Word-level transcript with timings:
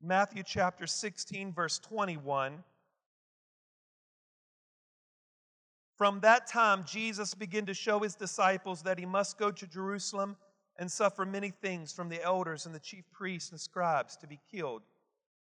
Matthew 0.00 0.44
chapter 0.44 0.86
16, 0.86 1.52
verse 1.52 1.78
21. 1.80 2.62
From 5.96 6.20
that 6.20 6.46
time, 6.46 6.84
Jesus 6.84 7.34
began 7.34 7.66
to 7.66 7.74
show 7.74 7.98
his 7.98 8.14
disciples 8.14 8.82
that 8.82 9.00
he 9.00 9.06
must 9.06 9.38
go 9.38 9.50
to 9.50 9.66
Jerusalem 9.66 10.36
and 10.78 10.90
suffer 10.90 11.24
many 11.24 11.50
things 11.50 11.92
from 11.92 12.08
the 12.08 12.22
elders 12.22 12.66
and 12.66 12.74
the 12.74 12.78
chief 12.78 13.04
priests 13.10 13.50
and 13.50 13.60
scribes 13.60 14.16
to 14.18 14.28
be 14.28 14.38
killed 14.48 14.82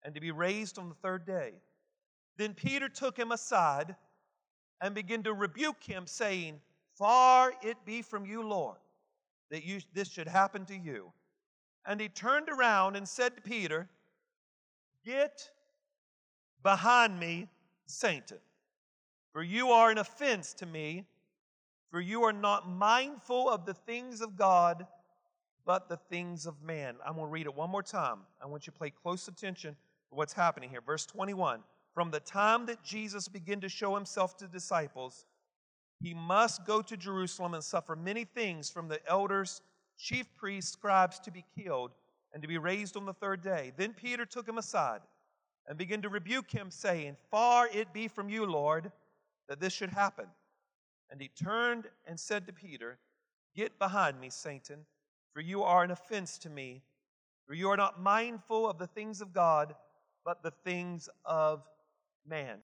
and 0.04 0.14
to 0.14 0.20
be 0.20 0.30
raised 0.30 0.78
on 0.78 0.88
the 0.88 0.94
third 0.94 1.26
day. 1.26 1.54
Then 2.36 2.54
Peter 2.54 2.88
took 2.88 3.18
him 3.18 3.32
aside 3.32 3.96
and 4.80 4.94
began 4.94 5.24
to 5.24 5.32
rebuke 5.32 5.82
him, 5.82 6.06
saying, 6.06 6.60
Far 6.96 7.52
it 7.60 7.76
be 7.84 8.02
from 8.02 8.24
you, 8.24 8.42
Lord, 8.46 8.78
that 9.50 9.64
you, 9.64 9.80
this 9.92 10.08
should 10.08 10.28
happen 10.28 10.64
to 10.66 10.76
you. 10.76 11.12
And 11.84 12.00
he 12.00 12.08
turned 12.08 12.48
around 12.48 12.94
and 12.94 13.08
said 13.08 13.34
to 13.34 13.42
Peter, 13.42 13.88
Get 15.04 15.50
behind 16.62 17.18
me, 17.18 17.48
Satan. 17.86 18.38
For 19.32 19.42
you 19.42 19.70
are 19.70 19.90
an 19.90 19.98
offense 19.98 20.54
to 20.54 20.66
me, 20.66 21.06
for 21.90 22.00
you 22.00 22.22
are 22.22 22.32
not 22.32 22.68
mindful 22.68 23.48
of 23.50 23.66
the 23.66 23.74
things 23.74 24.20
of 24.20 24.36
God, 24.36 24.86
but 25.66 25.88
the 25.88 25.96
things 25.96 26.46
of 26.46 26.62
man. 26.62 26.96
I'm 27.04 27.14
going 27.14 27.26
to 27.26 27.30
read 27.30 27.46
it 27.46 27.54
one 27.54 27.70
more 27.70 27.82
time. 27.82 28.20
I 28.42 28.46
want 28.46 28.66
you 28.66 28.72
to 28.72 28.78
pay 28.78 28.90
close 28.90 29.28
attention 29.28 29.74
to 29.74 30.14
what's 30.14 30.32
happening 30.32 30.70
here. 30.70 30.80
Verse 30.80 31.06
21 31.06 31.60
From 31.92 32.10
the 32.10 32.20
time 32.20 32.66
that 32.66 32.82
Jesus 32.82 33.28
began 33.28 33.60
to 33.60 33.68
show 33.68 33.94
himself 33.94 34.36
to 34.38 34.46
disciples, 34.46 35.26
he 36.00 36.14
must 36.14 36.66
go 36.66 36.82
to 36.82 36.96
Jerusalem 36.96 37.54
and 37.54 37.64
suffer 37.64 37.96
many 37.96 38.24
things 38.24 38.70
from 38.70 38.88
the 38.88 39.00
elders, 39.08 39.62
chief 39.96 40.26
priests, 40.36 40.72
scribes 40.72 41.18
to 41.20 41.30
be 41.30 41.44
killed, 41.58 41.92
and 42.34 42.42
to 42.42 42.48
be 42.48 42.58
raised 42.58 42.96
on 42.96 43.06
the 43.06 43.14
third 43.14 43.40
day. 43.40 43.72
Then 43.78 43.94
Peter 43.94 44.26
took 44.26 44.46
him 44.46 44.58
aside 44.58 45.00
and 45.66 45.78
began 45.78 46.02
to 46.02 46.10
rebuke 46.10 46.50
him, 46.50 46.70
saying, 46.70 47.16
Far 47.30 47.68
it 47.72 47.94
be 47.94 48.08
from 48.08 48.28
you, 48.28 48.44
Lord 48.44 48.92
that 49.48 49.60
this 49.60 49.72
should 49.72 49.90
happen. 49.90 50.26
And 51.10 51.20
he 51.20 51.28
turned 51.28 51.84
and 52.06 52.18
said 52.18 52.46
to 52.46 52.52
Peter, 52.52 52.98
Get 53.54 53.78
behind 53.78 54.20
me, 54.20 54.30
Satan, 54.30 54.80
for 55.32 55.40
you 55.40 55.62
are 55.62 55.84
an 55.84 55.90
offense 55.90 56.38
to 56.38 56.50
me, 56.50 56.82
for 57.46 57.54
you 57.54 57.68
are 57.70 57.76
not 57.76 58.00
mindful 58.00 58.68
of 58.68 58.78
the 58.78 58.86
things 58.86 59.20
of 59.20 59.32
God, 59.32 59.74
but 60.24 60.42
the 60.42 60.52
things 60.64 61.08
of 61.24 61.62
man. 62.26 62.58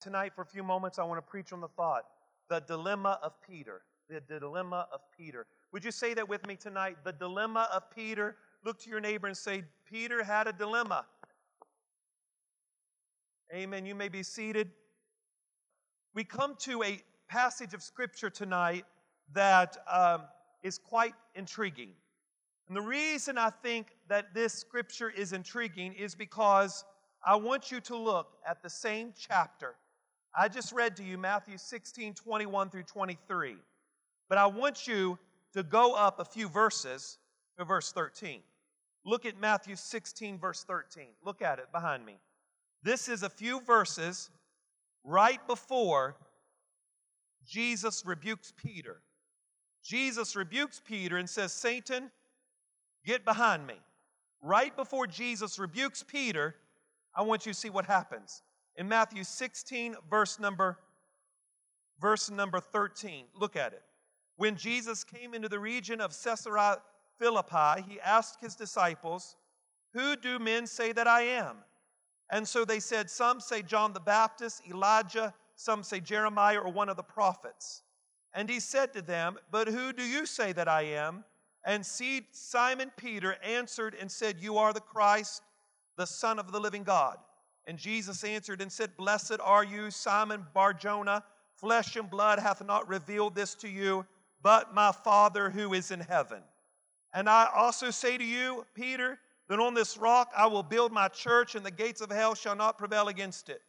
Tonight, 0.00 0.32
for 0.34 0.42
a 0.42 0.46
few 0.46 0.62
moments, 0.62 0.98
I 0.98 1.04
want 1.04 1.18
to 1.18 1.30
preach 1.30 1.52
on 1.52 1.60
the 1.60 1.68
thought 1.68 2.04
the 2.48 2.60
dilemma 2.60 3.18
of 3.22 3.32
Peter. 3.46 3.82
The 4.08 4.20
dilemma 4.20 4.88
of 4.92 5.00
Peter. 5.16 5.46
Would 5.72 5.84
you 5.84 5.90
say 5.90 6.14
that 6.14 6.28
with 6.28 6.46
me 6.46 6.56
tonight? 6.56 6.96
The 7.04 7.12
dilemma 7.12 7.68
of 7.72 7.90
Peter. 7.90 8.36
Look 8.64 8.78
to 8.80 8.90
your 8.90 9.00
neighbor 9.00 9.26
and 9.26 9.36
say, 9.36 9.64
Peter 9.90 10.22
had 10.22 10.46
a 10.46 10.52
dilemma. 10.52 11.06
Amen. 13.54 13.86
You 13.86 13.94
may 13.94 14.08
be 14.08 14.22
seated 14.22 14.70
we 16.14 16.24
come 16.24 16.56
to 16.60 16.82
a 16.82 17.00
passage 17.28 17.72
of 17.72 17.82
Scripture 17.82 18.30
tonight 18.30 18.84
that 19.32 19.76
um, 19.90 20.22
is 20.62 20.78
quite 20.78 21.14
intriguing. 21.36 21.90
And 22.68 22.76
the 22.76 22.82
reason 22.82 23.38
I 23.38 23.50
think 23.50 23.96
that 24.08 24.34
this 24.34 24.52
Scripture 24.52 25.10
is 25.10 25.32
intriguing 25.32 25.92
is 25.92 26.14
because 26.14 26.84
I 27.24 27.36
want 27.36 27.70
you 27.70 27.80
to 27.82 27.96
look 27.96 28.32
at 28.46 28.62
the 28.62 28.70
same 28.70 29.12
chapter. 29.16 29.76
I 30.36 30.48
just 30.48 30.72
read 30.72 30.96
to 30.96 31.04
you 31.04 31.16
Matthew 31.16 31.58
16, 31.58 32.14
21 32.14 32.70
through 32.70 32.84
23. 32.84 33.56
But 34.28 34.38
I 34.38 34.46
want 34.46 34.86
you 34.86 35.18
to 35.54 35.62
go 35.62 35.94
up 35.94 36.20
a 36.20 36.24
few 36.24 36.48
verses 36.48 37.18
to 37.58 37.64
verse 37.64 37.92
13. 37.92 38.40
Look 39.04 39.24
at 39.26 39.40
Matthew 39.40 39.76
16, 39.76 40.38
verse 40.38 40.64
13. 40.64 41.06
Look 41.24 41.42
at 41.42 41.58
it 41.58 41.72
behind 41.72 42.04
me. 42.04 42.18
This 42.82 43.08
is 43.08 43.22
a 43.22 43.30
few 43.30 43.60
verses 43.60 44.30
right 45.04 45.44
before 45.46 46.16
Jesus 47.46 48.04
rebukes 48.04 48.52
Peter. 48.56 49.00
Jesus 49.82 50.36
rebukes 50.36 50.80
Peter 50.84 51.16
and 51.16 51.28
says, 51.28 51.52
Satan, 51.52 52.10
get 53.04 53.24
behind 53.24 53.66
me. 53.66 53.74
Right 54.42 54.74
before 54.76 55.06
Jesus 55.06 55.58
rebukes 55.58 56.02
Peter, 56.02 56.54
I 57.14 57.22
want 57.22 57.46
you 57.46 57.52
to 57.52 57.58
see 57.58 57.70
what 57.70 57.86
happens. 57.86 58.42
In 58.76 58.88
Matthew 58.88 59.24
16, 59.24 59.96
verse 60.08 60.38
number, 60.38 60.78
verse 62.00 62.30
number 62.30 62.60
13, 62.60 63.24
look 63.38 63.56
at 63.56 63.72
it. 63.72 63.82
When 64.40 64.56
Jesus 64.56 65.04
came 65.04 65.34
into 65.34 65.50
the 65.50 65.58
region 65.58 66.00
of 66.00 66.16
Caesarea 66.18 66.78
Philippi, 67.18 67.84
he 67.86 68.00
asked 68.00 68.40
his 68.40 68.54
disciples, 68.54 69.36
Who 69.92 70.16
do 70.16 70.38
men 70.38 70.66
say 70.66 70.92
that 70.92 71.06
I 71.06 71.24
am? 71.24 71.58
And 72.30 72.48
so 72.48 72.64
they 72.64 72.80
said, 72.80 73.10
Some 73.10 73.40
say 73.40 73.60
John 73.60 73.92
the 73.92 74.00
Baptist, 74.00 74.62
Elijah, 74.66 75.34
some 75.56 75.82
say 75.82 76.00
Jeremiah 76.00 76.56
or 76.56 76.72
one 76.72 76.88
of 76.88 76.96
the 76.96 77.02
prophets. 77.02 77.82
And 78.32 78.48
he 78.48 78.60
said 78.60 78.94
to 78.94 79.02
them, 79.02 79.36
But 79.50 79.68
who 79.68 79.92
do 79.92 80.02
you 80.02 80.24
say 80.24 80.52
that 80.52 80.68
I 80.68 80.84
am? 80.84 81.22
And 81.66 81.84
Simon 81.84 82.90
Peter 82.96 83.36
answered 83.44 83.94
and 84.00 84.10
said, 84.10 84.36
You 84.40 84.56
are 84.56 84.72
the 84.72 84.80
Christ, 84.80 85.42
the 85.98 86.06
Son 86.06 86.38
of 86.38 86.50
the 86.50 86.60
living 86.60 86.84
God. 86.84 87.18
And 87.66 87.76
Jesus 87.76 88.24
answered 88.24 88.62
and 88.62 88.72
said, 88.72 88.96
Blessed 88.96 89.36
are 89.42 89.64
you, 89.64 89.90
Simon 89.90 90.46
Barjona. 90.54 91.24
Flesh 91.56 91.96
and 91.96 92.08
blood 92.08 92.38
hath 92.38 92.64
not 92.64 92.88
revealed 92.88 93.34
this 93.34 93.54
to 93.56 93.68
you, 93.68 94.06
but 94.42 94.74
my 94.74 94.92
Father 94.92 95.50
who 95.50 95.74
is 95.74 95.90
in 95.90 96.00
heaven. 96.00 96.42
And 97.12 97.28
I 97.28 97.48
also 97.54 97.90
say 97.90 98.16
to 98.16 98.24
you, 98.24 98.64
Peter, 98.74 99.18
that 99.48 99.58
on 99.58 99.74
this 99.74 99.96
rock 99.96 100.30
I 100.36 100.46
will 100.46 100.62
build 100.62 100.92
my 100.92 101.08
church, 101.08 101.54
and 101.54 101.66
the 101.66 101.70
gates 101.70 102.00
of 102.00 102.10
hell 102.10 102.34
shall 102.34 102.54
not 102.54 102.78
prevail 102.78 103.08
against 103.08 103.48
it. 103.48 103.62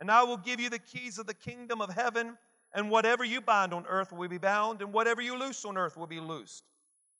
And 0.00 0.10
I 0.10 0.22
will 0.22 0.36
give 0.36 0.60
you 0.60 0.68
the 0.68 0.78
keys 0.78 1.18
of 1.18 1.26
the 1.26 1.34
kingdom 1.34 1.80
of 1.80 1.90
heaven, 1.90 2.36
and 2.74 2.90
whatever 2.90 3.24
you 3.24 3.40
bind 3.40 3.72
on 3.72 3.86
earth 3.88 4.12
will 4.12 4.28
be 4.28 4.38
bound, 4.38 4.82
and 4.82 4.92
whatever 4.92 5.22
you 5.22 5.38
loose 5.38 5.64
on 5.64 5.76
earth 5.76 5.96
will 5.96 6.06
be 6.06 6.20
loosed. 6.20 6.64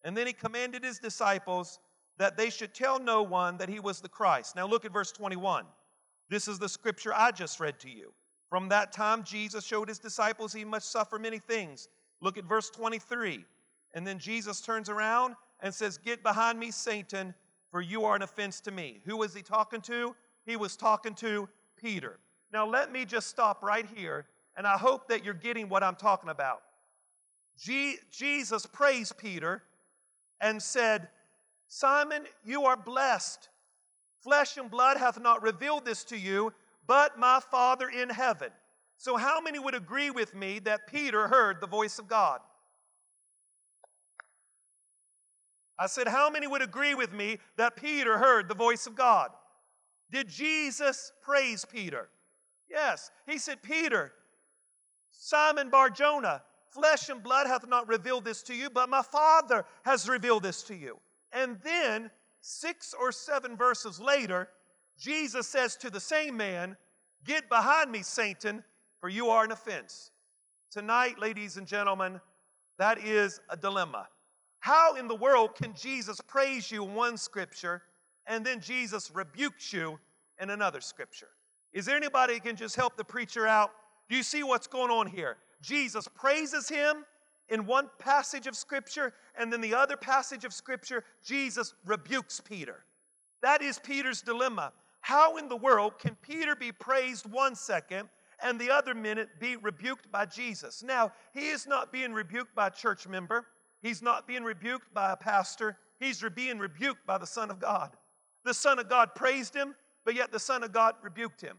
And 0.04 0.16
then 0.16 0.26
he 0.26 0.32
commanded 0.32 0.84
his 0.84 0.98
disciples 0.98 1.78
that 2.18 2.36
they 2.36 2.50
should 2.50 2.74
tell 2.74 2.98
no 2.98 3.22
one 3.22 3.56
that 3.58 3.68
he 3.68 3.80
was 3.80 4.00
the 4.00 4.08
Christ. 4.08 4.56
Now 4.56 4.66
look 4.66 4.84
at 4.84 4.92
verse 4.92 5.12
21. 5.12 5.64
This 6.28 6.48
is 6.48 6.58
the 6.58 6.68
scripture 6.68 7.14
I 7.14 7.30
just 7.30 7.60
read 7.60 7.78
to 7.80 7.90
you. 7.90 8.12
From 8.50 8.68
that 8.70 8.92
time, 8.92 9.22
Jesus 9.22 9.64
showed 9.64 9.88
his 9.88 9.98
disciples 9.98 10.52
he 10.52 10.64
must 10.64 10.90
suffer 10.90 11.18
many 11.18 11.38
things. 11.38 11.88
Look 12.20 12.38
at 12.38 12.44
verse 12.44 12.70
23. 12.70 13.44
And 13.94 14.06
then 14.06 14.18
Jesus 14.18 14.60
turns 14.60 14.88
around 14.88 15.34
and 15.60 15.74
says, 15.74 15.98
Get 15.98 16.22
behind 16.22 16.58
me, 16.58 16.70
Satan 16.70 17.34
for 17.70 17.80
you 17.80 18.04
are 18.04 18.16
an 18.16 18.22
offense 18.22 18.60
to 18.62 18.70
me. 18.70 19.00
Who 19.04 19.16
was 19.16 19.34
he 19.34 19.42
talking 19.42 19.80
to? 19.82 20.14
He 20.46 20.56
was 20.56 20.76
talking 20.76 21.14
to 21.16 21.48
Peter. 21.76 22.18
Now, 22.52 22.66
let 22.66 22.90
me 22.90 23.04
just 23.04 23.28
stop 23.28 23.62
right 23.62 23.86
here, 23.94 24.26
and 24.56 24.66
I 24.66 24.78
hope 24.78 25.08
that 25.08 25.24
you're 25.24 25.34
getting 25.34 25.68
what 25.68 25.82
I'm 25.82 25.96
talking 25.96 26.30
about. 26.30 26.62
Je- 27.58 27.98
Jesus 28.10 28.64
praised 28.64 29.18
Peter 29.18 29.62
and 30.40 30.62
said, 30.62 31.08
Simon, 31.66 32.22
you 32.42 32.64
are 32.64 32.76
blessed. 32.76 33.50
Flesh 34.22 34.56
and 34.56 34.70
blood 34.70 34.96
hath 34.96 35.20
not 35.20 35.42
revealed 35.42 35.84
this 35.84 36.04
to 36.04 36.16
you, 36.16 36.52
but 36.86 37.18
my 37.18 37.40
Father 37.50 37.88
in 37.88 38.08
heaven. 38.08 38.50
So, 38.98 39.16
how 39.16 39.40
many 39.40 39.60
would 39.60 39.76
agree 39.76 40.10
with 40.10 40.34
me 40.34 40.58
that 40.60 40.88
Peter 40.88 41.28
heard 41.28 41.60
the 41.60 41.68
voice 41.68 42.00
of 42.00 42.08
God? 42.08 42.40
I 45.78 45.86
said, 45.86 46.08
How 46.08 46.28
many 46.28 46.48
would 46.48 46.62
agree 46.62 46.96
with 46.96 47.12
me 47.12 47.38
that 47.56 47.76
Peter 47.76 48.18
heard 48.18 48.48
the 48.48 48.56
voice 48.56 48.88
of 48.88 48.96
God? 48.96 49.30
Did 50.10 50.28
Jesus 50.28 51.12
praise 51.22 51.64
Peter? 51.64 52.08
Yes. 52.68 53.12
He 53.24 53.38
said, 53.38 53.62
Peter, 53.62 54.12
Simon 55.12 55.70
Barjona, 55.70 56.42
flesh 56.70 57.08
and 57.08 57.22
blood 57.22 57.46
hath 57.46 57.68
not 57.68 57.86
revealed 57.86 58.24
this 58.24 58.42
to 58.44 58.54
you, 58.54 58.68
but 58.68 58.88
my 58.88 59.02
Father 59.02 59.64
has 59.84 60.08
revealed 60.08 60.42
this 60.42 60.64
to 60.64 60.74
you. 60.74 60.98
And 61.32 61.58
then, 61.62 62.10
six 62.40 62.94
or 62.98 63.12
seven 63.12 63.56
verses 63.56 64.00
later, 64.00 64.48
Jesus 64.98 65.46
says 65.46 65.76
to 65.76 65.90
the 65.90 66.00
same 66.00 66.36
man, 66.36 66.76
Get 67.24 67.48
behind 67.48 67.92
me, 67.92 68.02
Satan, 68.02 68.64
for 69.00 69.08
you 69.08 69.28
are 69.28 69.44
an 69.44 69.52
offense. 69.52 70.10
Tonight, 70.70 71.18
ladies 71.18 71.56
and 71.56 71.66
gentlemen, 71.66 72.20
that 72.78 72.98
is 72.98 73.40
a 73.48 73.56
dilemma. 73.56 74.08
How 74.60 74.96
in 74.96 75.08
the 75.08 75.14
world 75.14 75.54
can 75.54 75.74
Jesus 75.74 76.20
praise 76.20 76.70
you 76.70 76.84
in 76.84 76.94
one 76.94 77.16
scripture 77.16 77.82
and 78.26 78.44
then 78.44 78.60
Jesus 78.60 79.10
rebukes 79.12 79.72
you 79.72 79.98
in 80.40 80.50
another 80.50 80.80
scripture? 80.80 81.28
Is 81.72 81.86
there 81.86 81.96
anybody 81.96 82.34
who 82.34 82.40
can 82.40 82.56
just 82.56 82.76
help 82.76 82.96
the 82.96 83.04
preacher 83.04 83.46
out? 83.46 83.70
Do 84.08 84.16
you 84.16 84.22
see 84.22 84.42
what's 84.42 84.66
going 84.66 84.90
on 84.90 85.06
here? 85.06 85.36
Jesus 85.62 86.08
praises 86.08 86.68
him 86.68 87.04
in 87.48 87.66
one 87.66 87.88
passage 87.98 88.46
of 88.46 88.56
scripture, 88.56 89.14
and 89.38 89.52
then 89.52 89.60
the 89.60 89.74
other 89.74 89.96
passage 89.96 90.44
of 90.44 90.52
scripture, 90.52 91.04
Jesus 91.24 91.74
rebukes 91.86 92.40
Peter. 92.40 92.84
That 93.42 93.62
is 93.62 93.78
Peter's 93.78 94.22
dilemma. 94.22 94.72
How 95.00 95.36
in 95.36 95.48
the 95.48 95.56
world 95.56 95.98
can 95.98 96.16
Peter 96.20 96.54
be 96.54 96.72
praised 96.72 97.30
one 97.30 97.54
second 97.54 98.08
and 98.42 98.60
the 98.60 98.70
other 98.70 98.94
minute 98.94 99.28
be 99.40 99.56
rebuked 99.56 100.10
by 100.10 100.26
Jesus? 100.26 100.82
Now, 100.82 101.12
he 101.32 101.48
is 101.48 101.66
not 101.66 101.92
being 101.92 102.12
rebuked 102.12 102.54
by 102.54 102.68
a 102.68 102.70
church 102.70 103.06
member. 103.06 103.46
He's 103.82 104.02
not 104.02 104.26
being 104.26 104.44
rebuked 104.44 104.92
by 104.92 105.12
a 105.12 105.16
pastor, 105.16 105.78
he's 106.00 106.22
being 106.34 106.58
rebuked 106.58 107.06
by 107.06 107.18
the 107.18 107.26
Son 107.26 107.50
of 107.50 107.60
God. 107.60 107.96
The 108.44 108.54
Son 108.54 108.78
of 108.78 108.88
God 108.88 109.14
praised 109.14 109.54
him, 109.54 109.74
but 110.04 110.14
yet 110.14 110.32
the 110.32 110.40
Son 110.40 110.62
of 110.62 110.72
God 110.72 110.94
rebuked 111.02 111.40
him. 111.40 111.58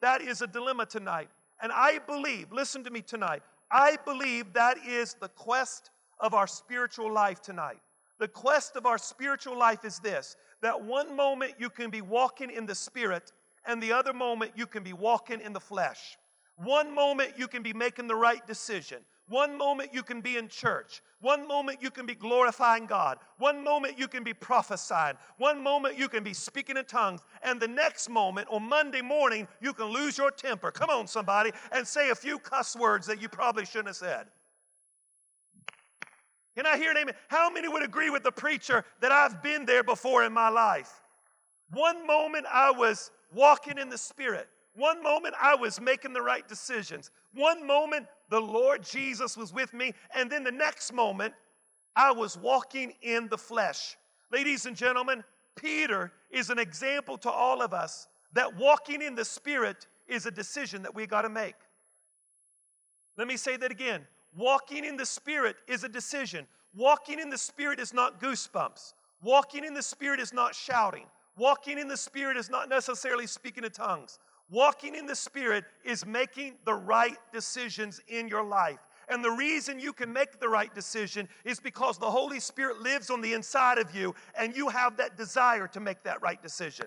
That 0.00 0.22
is 0.22 0.42
a 0.42 0.46
dilemma 0.46 0.86
tonight. 0.86 1.28
And 1.62 1.70
I 1.72 1.98
believe, 1.98 2.50
listen 2.52 2.82
to 2.84 2.90
me 2.90 3.02
tonight, 3.02 3.42
I 3.70 3.98
believe 4.04 4.52
that 4.54 4.78
is 4.86 5.14
the 5.14 5.28
quest 5.28 5.90
of 6.18 6.34
our 6.34 6.46
spiritual 6.46 7.12
life 7.12 7.40
tonight. 7.40 7.80
The 8.18 8.28
quest 8.28 8.76
of 8.76 8.86
our 8.86 8.98
spiritual 8.98 9.58
life 9.58 9.84
is 9.84 9.98
this 9.98 10.36
that 10.62 10.82
one 10.84 11.16
moment 11.16 11.54
you 11.58 11.70
can 11.70 11.88
be 11.88 12.02
walking 12.02 12.50
in 12.50 12.66
the 12.66 12.74
Spirit, 12.74 13.32
and 13.66 13.82
the 13.82 13.92
other 13.92 14.12
moment 14.12 14.52
you 14.56 14.66
can 14.66 14.82
be 14.82 14.92
walking 14.92 15.40
in 15.40 15.52
the 15.52 15.60
flesh. 15.60 16.18
One 16.62 16.94
moment 16.94 17.38
you 17.38 17.48
can 17.48 17.62
be 17.62 17.72
making 17.72 18.06
the 18.06 18.14
right 18.14 18.46
decision. 18.46 18.98
One 19.28 19.56
moment 19.56 19.94
you 19.94 20.02
can 20.02 20.20
be 20.20 20.36
in 20.36 20.48
church. 20.48 21.00
One 21.20 21.48
moment 21.48 21.80
you 21.80 21.90
can 21.90 22.04
be 22.04 22.14
glorifying 22.14 22.84
God. 22.84 23.18
One 23.38 23.64
moment 23.64 23.98
you 23.98 24.08
can 24.08 24.24
be 24.24 24.34
prophesying. 24.34 25.14
One 25.38 25.62
moment 25.62 25.96
you 25.96 26.08
can 26.08 26.22
be 26.22 26.34
speaking 26.34 26.76
in 26.76 26.84
tongues. 26.84 27.22
And 27.42 27.60
the 27.60 27.68
next 27.68 28.10
moment, 28.10 28.48
on 28.50 28.64
Monday 28.64 29.00
morning, 29.00 29.48
you 29.62 29.72
can 29.72 29.86
lose 29.86 30.18
your 30.18 30.30
temper. 30.30 30.70
Come 30.70 30.90
on, 30.90 31.06
somebody, 31.06 31.52
and 31.72 31.86
say 31.86 32.10
a 32.10 32.14
few 32.14 32.38
cuss 32.38 32.76
words 32.76 33.06
that 33.06 33.22
you 33.22 33.28
probably 33.28 33.64
shouldn't 33.64 33.88
have 33.88 33.96
said. 33.96 34.26
Can 36.56 36.66
I 36.66 36.76
hear 36.76 36.90
an 36.90 36.98
amen? 36.98 37.14
How 37.28 37.50
many 37.50 37.68
would 37.68 37.84
agree 37.84 38.10
with 38.10 38.24
the 38.24 38.32
preacher 38.32 38.84
that 39.00 39.12
I've 39.12 39.42
been 39.42 39.64
there 39.64 39.84
before 39.84 40.24
in 40.24 40.32
my 40.32 40.50
life? 40.50 40.92
One 41.70 42.06
moment 42.06 42.44
I 42.52 42.70
was 42.70 43.12
walking 43.32 43.78
in 43.78 43.88
the 43.88 43.96
Spirit. 43.96 44.48
One 44.74 45.02
moment 45.02 45.34
I 45.40 45.54
was 45.54 45.80
making 45.80 46.12
the 46.12 46.22
right 46.22 46.46
decisions. 46.46 47.10
One 47.34 47.66
moment 47.66 48.06
the 48.28 48.40
Lord 48.40 48.82
Jesus 48.82 49.36
was 49.36 49.52
with 49.52 49.74
me. 49.74 49.92
And 50.14 50.30
then 50.30 50.44
the 50.44 50.52
next 50.52 50.92
moment 50.92 51.34
I 51.96 52.12
was 52.12 52.36
walking 52.38 52.94
in 53.02 53.28
the 53.28 53.38
flesh. 53.38 53.96
Ladies 54.30 54.66
and 54.66 54.76
gentlemen, 54.76 55.24
Peter 55.56 56.12
is 56.30 56.50
an 56.50 56.58
example 56.58 57.18
to 57.18 57.30
all 57.30 57.62
of 57.62 57.74
us 57.74 58.06
that 58.32 58.56
walking 58.56 59.02
in 59.02 59.14
the 59.14 59.24
Spirit 59.24 59.86
is 60.06 60.26
a 60.26 60.30
decision 60.30 60.82
that 60.82 60.94
we 60.94 61.06
got 61.06 61.22
to 61.22 61.28
make. 61.28 61.56
Let 63.16 63.26
me 63.26 63.36
say 63.36 63.56
that 63.56 63.70
again. 63.70 64.06
Walking 64.36 64.84
in 64.84 64.96
the 64.96 65.06
Spirit 65.06 65.56
is 65.66 65.82
a 65.82 65.88
decision. 65.88 66.46
Walking 66.74 67.18
in 67.18 67.28
the 67.28 67.38
Spirit 67.38 67.80
is 67.80 67.92
not 67.92 68.20
goosebumps. 68.20 68.94
Walking 69.22 69.64
in 69.64 69.74
the 69.74 69.82
Spirit 69.82 70.20
is 70.20 70.32
not 70.32 70.54
shouting. 70.54 71.06
Walking 71.36 71.78
in 71.78 71.88
the 71.88 71.96
Spirit 71.96 72.36
is 72.36 72.48
not 72.48 72.68
necessarily 72.68 73.26
speaking 73.26 73.64
in 73.64 73.70
tongues. 73.70 74.18
Walking 74.50 74.94
in 74.94 75.06
the 75.06 75.14
Spirit 75.14 75.64
is 75.84 76.04
making 76.04 76.54
the 76.64 76.74
right 76.74 77.16
decisions 77.32 78.00
in 78.08 78.28
your 78.28 78.44
life. 78.44 78.80
And 79.08 79.24
the 79.24 79.30
reason 79.30 79.80
you 79.80 79.92
can 79.92 80.12
make 80.12 80.38
the 80.38 80.48
right 80.48 80.72
decision 80.74 81.28
is 81.44 81.58
because 81.58 81.98
the 81.98 82.10
Holy 82.10 82.40
Spirit 82.40 82.80
lives 82.80 83.10
on 83.10 83.20
the 83.20 83.32
inside 83.32 83.78
of 83.78 83.94
you 83.94 84.14
and 84.38 84.54
you 84.54 84.68
have 84.68 84.96
that 84.98 85.16
desire 85.16 85.66
to 85.68 85.80
make 85.80 86.02
that 86.04 86.22
right 86.22 86.40
decision. 86.40 86.86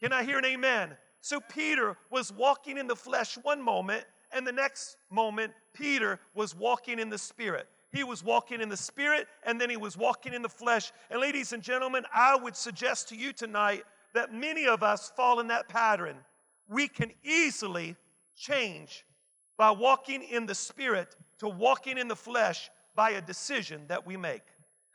Can 0.00 0.12
I 0.12 0.22
hear 0.22 0.38
an 0.38 0.44
amen? 0.44 0.96
So 1.20 1.40
Peter 1.40 1.96
was 2.10 2.32
walking 2.32 2.78
in 2.78 2.86
the 2.86 2.96
flesh 2.96 3.36
one 3.42 3.60
moment, 3.60 4.04
and 4.32 4.46
the 4.46 4.52
next 4.52 4.96
moment, 5.10 5.52
Peter 5.74 6.20
was 6.34 6.54
walking 6.54 6.98
in 6.98 7.10
the 7.10 7.18
Spirit. 7.18 7.66
He 7.90 8.04
was 8.04 8.22
walking 8.22 8.60
in 8.60 8.68
the 8.68 8.76
Spirit, 8.76 9.26
and 9.44 9.60
then 9.60 9.70
he 9.70 9.76
was 9.76 9.96
walking 9.96 10.34
in 10.34 10.42
the 10.42 10.48
flesh. 10.48 10.92
And 11.10 11.20
ladies 11.20 11.52
and 11.52 11.62
gentlemen, 11.62 12.04
I 12.14 12.36
would 12.36 12.54
suggest 12.54 13.08
to 13.08 13.16
you 13.16 13.32
tonight 13.32 13.82
that 14.14 14.32
many 14.32 14.66
of 14.66 14.82
us 14.82 15.12
fall 15.16 15.40
in 15.40 15.48
that 15.48 15.68
pattern. 15.68 16.16
We 16.68 16.88
can 16.88 17.12
easily 17.22 17.96
change 18.36 19.04
by 19.56 19.70
walking 19.70 20.22
in 20.22 20.46
the 20.46 20.54
spirit 20.54 21.16
to 21.38 21.48
walking 21.48 21.98
in 21.98 22.08
the 22.08 22.16
flesh 22.16 22.70
by 22.94 23.10
a 23.10 23.20
decision 23.20 23.82
that 23.88 24.06
we 24.06 24.16
make. 24.16 24.42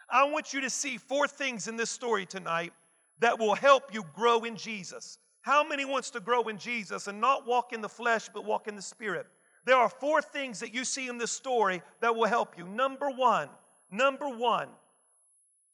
I 0.09 0.23
want 0.25 0.53
you 0.53 0.61
to 0.61 0.69
see 0.69 0.97
four 0.97 1.27
things 1.27 1.67
in 1.67 1.75
this 1.75 1.89
story 1.89 2.25
tonight 2.25 2.73
that 3.19 3.39
will 3.39 3.55
help 3.55 3.93
you 3.93 4.03
grow 4.13 4.39
in 4.39 4.55
Jesus. 4.55 5.17
How 5.41 5.67
many 5.67 5.85
wants 5.85 6.09
to 6.11 6.19
grow 6.19 6.43
in 6.43 6.57
Jesus 6.57 7.07
and 7.07 7.19
not 7.19 7.45
walk 7.47 7.73
in 7.73 7.81
the 7.81 7.89
flesh 7.89 8.29
but 8.33 8.45
walk 8.45 8.67
in 8.67 8.75
the 8.75 8.81
spirit? 8.81 9.27
There 9.65 9.77
are 9.77 9.89
four 9.89 10.21
things 10.21 10.59
that 10.59 10.73
you 10.73 10.83
see 10.83 11.07
in 11.07 11.17
this 11.17 11.31
story 11.31 11.81
that 12.01 12.15
will 12.15 12.27
help 12.27 12.57
you. 12.57 12.65
Number 12.65 13.09
1, 13.09 13.49
number 13.91 14.27
1, 14.27 14.67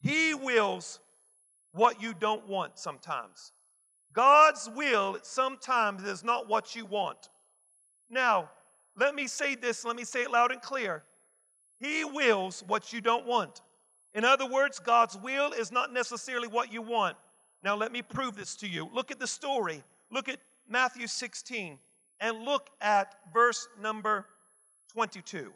he 0.02 0.34
wills 0.34 1.00
what 1.80 2.02
you 2.02 2.14
don't 2.14 2.46
want 2.46 2.78
sometimes. 2.78 3.54
God's 4.12 4.70
will 4.76 5.18
sometimes 5.22 6.04
is 6.04 6.26
not 6.26 6.50
what 6.50 6.76
you 6.76 6.86
want. 6.86 7.30
Now, 8.10 8.50
let 8.98 9.16
me 9.16 9.28
say 9.28 9.56
this, 9.56 9.86
let 9.86 9.96
me 9.96 10.04
say 10.04 10.24
it 10.24 10.32
loud 10.32 10.52
and 10.52 10.62
clear. 10.62 11.04
He 11.80 12.04
wills 12.04 12.66
what 12.68 12.92
you 12.92 13.00
don't 13.00 13.26
want. 13.26 13.62
In 14.14 14.26
other 14.26 14.46
words, 14.46 14.78
God's 14.80 15.18
will 15.18 15.54
is 15.54 15.72
not 15.72 15.94
necessarily 15.94 16.50
what 16.50 16.74
you 16.74 16.82
want. 16.82 17.16
Now, 17.64 17.78
let 17.78 17.94
me 17.94 18.02
prove 18.02 18.36
this 18.36 18.58
to 18.58 18.68
you. 18.68 18.90
Look 18.94 19.10
at 19.10 19.20
the 19.20 19.28
story. 19.28 19.82
Look 20.12 20.28
at 20.28 20.40
Matthew 20.68 21.08
16 21.08 21.80
and 22.20 22.44
look 22.44 22.70
at 22.82 23.16
verse 23.34 23.70
number 23.82 24.26
22. 24.92 25.54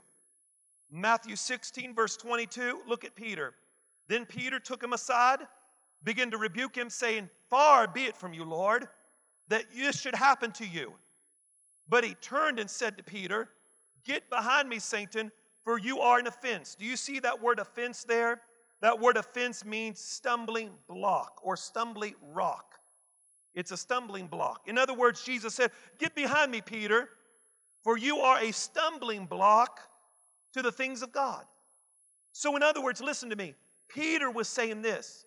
Matthew 0.90 1.36
16, 1.36 1.94
verse 1.94 2.16
22, 2.16 2.80
look 2.88 3.04
at 3.04 3.14
Peter. 3.14 3.56
Then 4.08 4.25
Peter 4.25 4.60
took 4.60 4.81
him 4.81 4.94
aside 4.94 5.40
began 6.03 6.31
to 6.31 6.38
rebuke 6.38 6.75
him, 6.75 6.89
saying, 6.89 7.29
Far 7.50 7.88
be 7.88 8.05
it 8.05 8.17
from 8.17 8.33
you, 8.33 8.44
Lord, 8.44 8.88
that 9.47 9.65
this 9.75 10.00
should 10.00 10.15
happen 10.15 10.51
to 10.53 10.65
you. 10.65 10.94
But 11.88 12.03
he 12.03 12.15
turned 12.15 12.59
and 12.59 12.69
said 12.69 12.97
to 12.97 13.03
Peter, 13.03 13.50
Get 14.03 14.29
behind 14.29 14.67
me, 14.67 14.79
Satan, 14.79 15.31
for 15.63 15.77
you 15.77 16.00
are 16.00 16.19
an 16.19 16.27
offense. 16.27 16.75
Do 16.75 16.85
you 16.85 16.97
see 16.97 17.19
that 17.19 17.41
word 17.41 17.59
offense 17.59 18.03
there? 18.03 18.41
That 18.81 19.00
word 19.00 19.15
offense 19.15 19.63
means 19.63 20.00
stumbling 20.00 20.71
block 20.88 21.39
or 21.41 21.55
stumbling 21.55 22.15
rock. 22.33 22.75
It's 23.55 23.71
a 23.71 23.77
stumbling 23.77 24.27
block. 24.27 24.67
In 24.67 24.77
other 24.77 24.94
words, 24.94 25.23
Jesus 25.23 25.53
said, 25.53 25.71
Get 26.00 26.15
behind 26.15 26.51
me, 26.51 26.59
Peter, 26.59 27.09
for 27.83 27.97
you 27.97 28.17
are 28.17 28.39
a 28.39 28.51
stumbling 28.51 29.25
block 29.25 29.79
to 30.53 30.61
the 30.61 30.71
things 30.71 31.01
of 31.01 31.11
God. 31.11 31.45
So, 32.31 32.55
in 32.55 32.63
other 32.63 32.81
words, 32.81 33.00
listen 33.00 33.29
to 33.29 33.35
me. 33.35 33.53
Peter 33.88 34.31
was 34.31 34.47
saying 34.47 34.81
this 34.81 35.25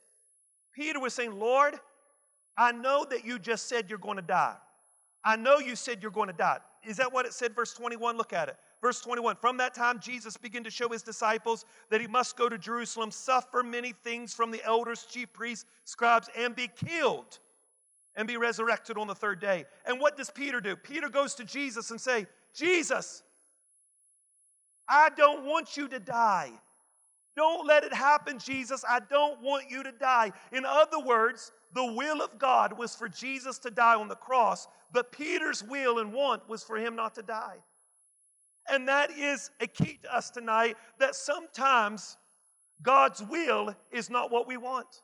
Peter 0.77 1.01
was 1.01 1.15
saying, 1.15 1.33
Lord, 1.33 1.75
I 2.57 2.71
know 2.71 3.07
that 3.09 3.25
you 3.25 3.39
just 3.39 3.67
said 3.67 3.89
you're 3.89 3.99
going 3.99 4.17
to 4.17 4.23
die. 4.23 4.57
I 5.25 5.35
know 5.35 5.59
you 5.59 5.75
said 5.75 6.03
you're 6.03 6.11
going 6.11 6.29
to 6.29 6.35
die. 6.35 6.59
Is 6.85 6.99
that 6.99 7.13
what 7.13 7.27
it 7.27 7.33
said, 7.33 7.55
verse 7.55 7.73
21? 7.73 8.17
Look 8.17 8.33
at 8.33 8.49
it. 8.49 8.57
Verse 8.83 9.01
21 9.01 9.37
From 9.37 9.57
that 9.57 9.75
time, 9.75 9.99
Jesus 9.99 10.37
began 10.37 10.63
to 10.65 10.71
show 10.71 10.89
his 10.89 11.03
disciples 11.03 11.65
that 11.91 12.01
he 12.01 12.07
must 12.07 12.37
go 12.37 12.49
to 12.49 12.59
Jerusalem, 12.59 13.11
suffer 13.11 13.63
many 13.63 13.93
things 14.05 14.35
from 14.35 14.51
the 14.51 14.63
elders, 14.65 15.07
chief 15.11 15.33
priests, 15.33 15.65
scribes, 15.85 16.29
and 16.37 16.55
be 16.55 16.69
killed 16.69 17.39
and 18.15 18.29
be 18.29 18.37
resurrected 18.37 18.99
on 18.99 19.07
the 19.07 19.15
third 19.15 19.41
day. 19.41 19.65
And 19.87 19.99
what 19.99 20.17
does 20.17 20.31
Peter 20.31 20.61
do? 20.61 20.77
Peter 20.77 21.09
goes 21.09 21.35
to 21.37 21.45
Jesus 21.45 21.91
and 21.91 22.01
say, 22.01 22.27
Jesus, 22.55 23.23
I 24.89 25.09
don't 25.17 25.45
want 25.45 25.77
you 25.77 25.89
to 25.89 25.99
die. 25.99 26.53
Don't 27.37 27.67
let 27.67 27.85
it 27.85 27.93
happen, 27.93 28.39
Jesus. 28.39 28.83
I 28.89 29.01
don't 29.01 29.43
want 29.43 29.71
you 29.71 29.83
to 29.83 29.93
die. 29.93 30.33
In 30.53 30.65
other 30.65 30.99
words, 30.99 31.53
the 31.75 31.93
will 31.93 32.23
of 32.23 32.39
God 32.39 32.77
was 32.79 32.95
for 32.95 33.09
Jesus 33.09 33.59
to 33.59 33.71
die 33.71 33.95
on 33.95 34.09
the 34.09 34.15
cross, 34.15 34.67
but 34.93 35.13
Peter's 35.13 35.63
will 35.63 35.99
and 35.99 36.13
want 36.13 36.49
was 36.49 36.65
for 36.65 36.77
him 36.77 36.97
not 36.97 37.15
to 37.17 37.23
die. 37.23 37.57
And 38.69 38.89
that 38.89 39.11
is 39.11 39.51
a 39.61 39.67
key 39.67 39.99
to 40.03 40.17
us 40.17 40.31
tonight 40.31 40.77
that 40.99 41.15
sometimes 41.15 42.17
God's 42.83 43.23
will 43.23 43.75
is 43.91 44.09
not 44.11 44.31
what 44.31 44.49
we 44.49 44.57
want. 44.57 45.03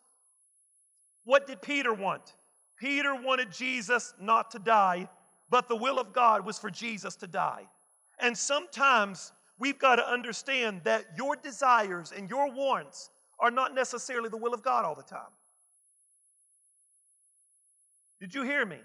What 1.24 1.46
did 1.46 1.62
Peter 1.62 1.92
want? 1.92 2.34
Peter 2.78 3.14
wanted 3.14 3.52
Jesus 3.52 4.14
not 4.18 4.50
to 4.52 4.58
die, 4.58 5.08
but 5.50 5.68
the 5.68 5.76
will 5.76 5.98
of 5.98 6.12
God 6.12 6.44
was 6.44 6.58
for 6.58 6.70
Jesus 6.70 7.14
to 7.16 7.26
die. 7.26 7.68
And 8.18 8.36
sometimes 8.36 9.32
we've 9.58 9.78
got 9.78 9.96
to 9.96 10.08
understand 10.08 10.82
that 10.84 11.04
your 11.16 11.36
desires 11.36 12.12
and 12.16 12.28
your 12.28 12.52
wants 12.52 13.10
are 13.38 13.50
not 13.50 13.74
necessarily 13.74 14.28
the 14.28 14.36
will 14.36 14.54
of 14.54 14.62
God 14.62 14.84
all 14.84 14.94
the 14.94 15.02
time. 15.02 15.32
Did 18.20 18.34
you 18.34 18.42
hear 18.42 18.64
me? 18.64 18.78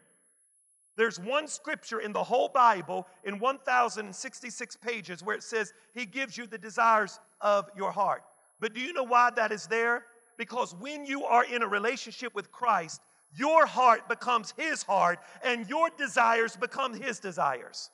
There's 0.96 1.20
one 1.20 1.48
scripture 1.48 2.00
in 2.00 2.12
the 2.12 2.24
whole 2.24 2.50
Bible 2.50 3.08
in 3.24 3.38
1,066 3.38 4.76
pages 4.78 5.24
where 5.24 5.36
it 5.36 5.44
says 5.44 5.72
He 5.94 6.08
gives 6.08 6.36
you 6.36 6.48
the 6.48 6.58
desires 6.58 7.20
of 7.40 7.70
your 7.78 7.92
heart. 7.92 8.24
But 8.60 8.74
do 8.74 8.82
you 8.82 8.94
know 8.94 9.04
why 9.04 9.30
that 9.36 9.52
is 9.52 9.68
there? 9.68 10.06
Because 10.38 10.74
when 10.74 11.06
you 11.06 11.24
are 11.24 11.46
in 11.46 11.62
a 11.62 11.68
relationship 11.68 12.34
with 12.34 12.52
Christ, 12.52 13.02
your 13.36 13.68
heart 13.68 14.10
becomes 14.10 14.56
His 14.58 14.82
heart 14.82 15.20
and 15.44 15.70
your 15.70 15.92
desires 15.98 16.58
become 16.58 17.00
His 17.00 17.20
desires. 17.20 17.92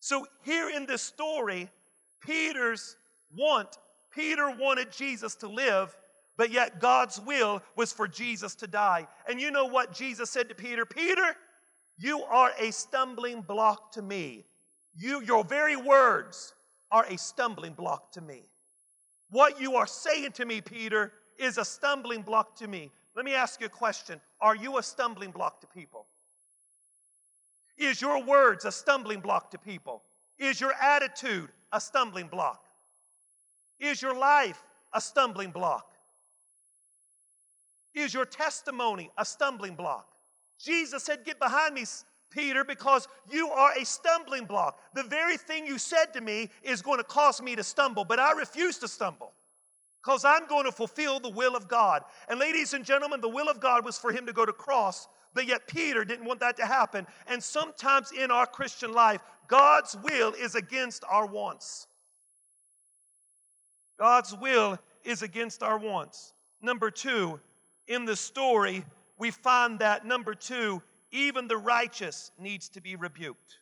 So, 0.00 0.26
here 0.42 0.70
in 0.70 0.86
this 0.86 1.02
story, 1.02 1.68
Peter's 2.20 2.96
want, 3.36 3.78
Peter 4.10 4.50
wanted 4.50 4.90
Jesus 4.90 5.34
to 5.36 5.48
live, 5.48 5.94
but 6.36 6.50
yet 6.50 6.80
God's 6.80 7.20
will 7.20 7.62
was 7.76 7.92
for 7.92 8.08
Jesus 8.08 8.54
to 8.56 8.66
die. 8.66 9.06
And 9.28 9.38
you 9.38 9.50
know 9.50 9.66
what 9.66 9.92
Jesus 9.92 10.30
said 10.30 10.48
to 10.48 10.54
Peter? 10.54 10.86
Peter, 10.86 11.36
you 11.98 12.22
are 12.22 12.50
a 12.58 12.70
stumbling 12.70 13.42
block 13.42 13.92
to 13.92 14.02
me. 14.02 14.46
You, 14.96 15.22
your 15.22 15.44
very 15.44 15.76
words 15.76 16.54
are 16.90 17.04
a 17.04 17.18
stumbling 17.18 17.74
block 17.74 18.10
to 18.12 18.22
me. 18.22 18.44
What 19.30 19.60
you 19.60 19.76
are 19.76 19.86
saying 19.86 20.32
to 20.32 20.46
me, 20.46 20.62
Peter, 20.62 21.12
is 21.38 21.58
a 21.58 21.64
stumbling 21.64 22.22
block 22.22 22.56
to 22.56 22.66
me. 22.66 22.90
Let 23.14 23.24
me 23.24 23.34
ask 23.34 23.60
you 23.60 23.66
a 23.66 23.70
question 23.70 24.20
Are 24.40 24.56
you 24.56 24.78
a 24.78 24.82
stumbling 24.82 25.30
block 25.30 25.60
to 25.60 25.66
people? 25.66 26.06
Is 27.80 28.02
your 28.02 28.22
words 28.22 28.66
a 28.66 28.70
stumbling 28.70 29.20
block 29.20 29.50
to 29.52 29.58
people? 29.58 30.02
Is 30.38 30.60
your 30.60 30.74
attitude 30.74 31.48
a 31.72 31.80
stumbling 31.80 32.28
block? 32.28 32.62
Is 33.80 34.02
your 34.02 34.14
life 34.14 34.62
a 34.92 35.00
stumbling 35.00 35.50
block? 35.50 35.90
Is 37.94 38.12
your 38.12 38.26
testimony 38.26 39.10
a 39.16 39.24
stumbling 39.24 39.74
block? 39.74 40.06
Jesus 40.58 41.02
said, 41.02 41.24
Get 41.24 41.38
behind 41.38 41.74
me, 41.74 41.84
Peter, 42.30 42.64
because 42.64 43.08
you 43.30 43.48
are 43.48 43.72
a 43.72 43.84
stumbling 43.86 44.44
block. 44.44 44.78
The 44.94 45.04
very 45.04 45.38
thing 45.38 45.66
you 45.66 45.78
said 45.78 46.12
to 46.12 46.20
me 46.20 46.50
is 46.62 46.82
going 46.82 46.98
to 46.98 47.04
cause 47.04 47.40
me 47.40 47.56
to 47.56 47.64
stumble, 47.64 48.04
but 48.04 48.18
I 48.20 48.32
refuse 48.32 48.76
to 48.78 48.88
stumble 48.88 49.32
because 50.04 50.24
I'm 50.26 50.46
going 50.46 50.66
to 50.66 50.72
fulfill 50.72 51.18
the 51.18 51.30
will 51.30 51.56
of 51.56 51.66
God. 51.66 52.02
And 52.28 52.38
ladies 52.38 52.74
and 52.74 52.84
gentlemen, 52.84 53.22
the 53.22 53.28
will 53.28 53.48
of 53.48 53.58
God 53.58 53.86
was 53.86 53.96
for 53.96 54.12
him 54.12 54.26
to 54.26 54.34
go 54.34 54.44
to 54.44 54.52
cross, 54.52 55.08
but 55.34 55.46
yet 55.46 55.66
Peter 55.66 56.04
didn't 56.04 56.26
want 56.26 56.40
that 56.40 56.56
to 56.56 56.66
happen. 56.66 57.06
And 57.26 57.42
sometimes 57.42 58.12
in 58.12 58.30
our 58.30 58.46
Christian 58.46 58.92
life, 58.92 59.20
God's 59.48 59.96
will 60.02 60.32
is 60.32 60.54
against 60.54 61.04
our 61.08 61.26
wants. 61.26 61.86
God's 63.98 64.34
will 64.34 64.78
is 65.04 65.22
against 65.22 65.62
our 65.62 65.78
wants. 65.78 66.32
Number 66.62 66.90
two, 66.90 67.40
in 67.86 68.04
the 68.04 68.16
story, 68.16 68.84
we 69.18 69.30
find 69.30 69.78
that 69.80 70.06
number 70.06 70.34
two, 70.34 70.82
even 71.10 71.48
the 71.48 71.56
righteous 71.56 72.30
needs 72.38 72.68
to 72.70 72.80
be 72.80 72.96
rebuked. 72.96 73.58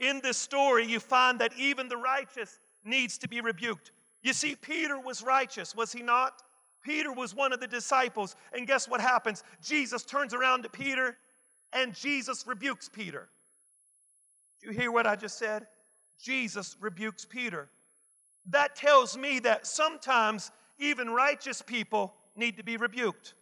In 0.00 0.20
this 0.22 0.36
story, 0.36 0.84
you 0.84 0.98
find 0.98 1.38
that 1.38 1.52
even 1.56 1.88
the 1.88 1.96
righteous 1.96 2.58
needs 2.84 3.18
to 3.18 3.28
be 3.28 3.40
rebuked. 3.40 3.92
You 4.22 4.32
see, 4.32 4.56
Peter 4.56 4.98
was 4.98 5.22
righteous, 5.22 5.74
was 5.74 5.92
he 5.92 6.02
not? 6.02 6.42
Peter 6.82 7.12
was 7.12 7.34
one 7.34 7.52
of 7.52 7.60
the 7.60 7.66
disciples. 7.66 8.36
And 8.52 8.66
guess 8.66 8.88
what 8.88 9.00
happens? 9.00 9.44
Jesus 9.62 10.02
turns 10.02 10.34
around 10.34 10.62
to 10.64 10.68
Peter 10.68 11.16
and 11.72 11.94
Jesus 11.94 12.46
rebukes 12.46 12.88
Peter. 12.88 13.28
Do 14.60 14.68
you 14.68 14.78
hear 14.78 14.92
what 14.92 15.06
I 15.06 15.16
just 15.16 15.38
said? 15.38 15.66
Jesus 16.20 16.76
rebukes 16.80 17.24
Peter. 17.24 17.68
That 18.50 18.76
tells 18.76 19.16
me 19.16 19.38
that 19.40 19.66
sometimes 19.66 20.50
even 20.78 21.10
righteous 21.10 21.62
people 21.62 22.14
need 22.36 22.56
to 22.56 22.64
be 22.64 22.76
rebuked. 22.76 23.34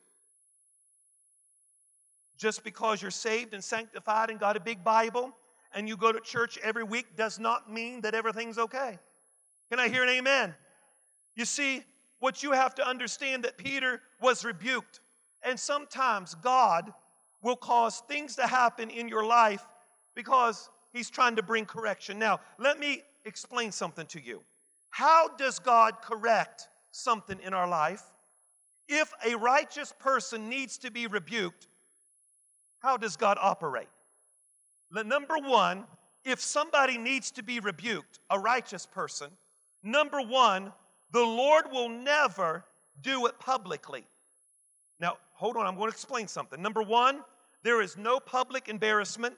Just 2.38 2.64
because 2.64 3.02
you're 3.02 3.10
saved 3.10 3.54
and 3.54 3.62
sanctified 3.62 4.30
and 4.30 4.38
got 4.38 4.56
a 4.56 4.60
big 4.60 4.82
Bible 4.82 5.34
and 5.74 5.88
you 5.88 5.96
go 5.96 6.12
to 6.12 6.20
church 6.20 6.58
every 6.62 6.84
week 6.84 7.16
does 7.16 7.38
not 7.38 7.70
mean 7.70 8.00
that 8.02 8.14
everything's 8.14 8.58
okay. 8.58 8.98
Can 9.70 9.78
I 9.78 9.88
hear 9.88 10.02
an 10.02 10.08
amen? 10.08 10.54
You 11.36 11.44
see, 11.44 11.84
what 12.20 12.42
you 12.42 12.52
have 12.52 12.74
to 12.76 12.86
understand 12.86 13.44
that 13.44 13.58
Peter 13.58 14.00
was 14.20 14.44
rebuked. 14.44 15.00
And 15.42 15.58
sometimes 15.58 16.34
God 16.36 16.92
will 17.42 17.56
cause 17.56 18.02
things 18.08 18.36
to 18.36 18.46
happen 18.46 18.90
in 18.90 19.08
your 19.08 19.24
life 19.24 19.64
because 20.14 20.68
he's 20.92 21.10
trying 21.10 21.36
to 21.36 21.42
bring 21.42 21.64
correction. 21.64 22.18
Now, 22.18 22.40
let 22.58 22.78
me 22.78 23.02
explain 23.24 23.72
something 23.72 24.06
to 24.06 24.20
you. 24.20 24.42
How 24.90 25.28
does 25.28 25.58
God 25.58 26.02
correct 26.02 26.68
something 26.92 27.38
in 27.42 27.54
our 27.54 27.68
life? 27.68 28.02
If 28.88 29.12
a 29.24 29.36
righteous 29.36 29.94
person 29.98 30.48
needs 30.48 30.76
to 30.78 30.90
be 30.90 31.06
rebuked, 31.06 31.68
how 32.80 32.96
does 32.96 33.16
God 33.16 33.38
operate? 33.40 33.88
Number 34.92 35.36
one, 35.38 35.84
if 36.24 36.40
somebody 36.40 36.98
needs 36.98 37.30
to 37.32 37.42
be 37.42 37.60
rebuked, 37.60 38.18
a 38.28 38.38
righteous 38.38 38.84
person, 38.86 39.30
number 39.82 40.20
one, 40.20 40.72
the 41.12 41.20
Lord 41.20 41.70
will 41.72 41.88
never 41.88 42.64
do 43.02 43.26
it 43.26 43.38
publicly. 43.38 44.04
Now, 45.00 45.16
hold 45.34 45.56
on, 45.56 45.66
I'm 45.66 45.76
going 45.76 45.90
to 45.90 45.94
explain 45.94 46.28
something. 46.28 46.60
Number 46.60 46.82
one, 46.82 47.20
there 47.62 47.80
is 47.80 47.96
no 47.96 48.20
public 48.20 48.68
embarrassment. 48.68 49.34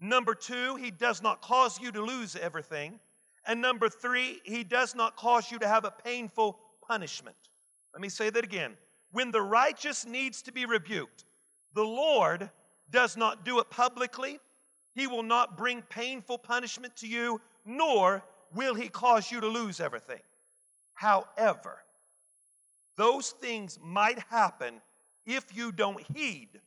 Number 0.00 0.34
two, 0.34 0.76
He 0.76 0.90
does 0.90 1.22
not 1.22 1.40
cause 1.42 1.80
you 1.80 1.92
to 1.92 2.02
lose 2.02 2.36
everything. 2.36 3.00
And 3.46 3.60
number 3.60 3.88
three, 3.88 4.40
He 4.44 4.64
does 4.64 4.94
not 4.94 5.16
cause 5.16 5.50
you 5.50 5.58
to 5.58 5.68
have 5.68 5.84
a 5.84 5.90
painful 5.90 6.58
punishment. 6.86 7.36
Let 7.92 8.00
me 8.00 8.08
say 8.08 8.30
that 8.30 8.44
again. 8.44 8.76
When 9.12 9.30
the 9.30 9.42
righteous 9.42 10.06
needs 10.06 10.42
to 10.42 10.52
be 10.52 10.64
rebuked, 10.64 11.24
the 11.74 11.82
Lord 11.82 12.50
does 12.90 13.16
not 13.16 13.44
do 13.44 13.58
it 13.58 13.70
publicly. 13.70 14.38
He 14.94 15.06
will 15.06 15.22
not 15.22 15.56
bring 15.56 15.82
painful 15.82 16.38
punishment 16.38 16.96
to 16.96 17.08
you, 17.08 17.40
nor 17.64 18.22
will 18.54 18.74
He 18.74 18.88
cause 18.88 19.30
you 19.30 19.40
to 19.40 19.48
lose 19.48 19.80
everything. 19.80 20.20
However, 21.02 21.82
those 22.96 23.30
things 23.30 23.76
might 23.82 24.20
happen 24.30 24.80
if 25.26 25.44
you 25.52 25.72
don't 25.72 26.00
heed 26.14 26.60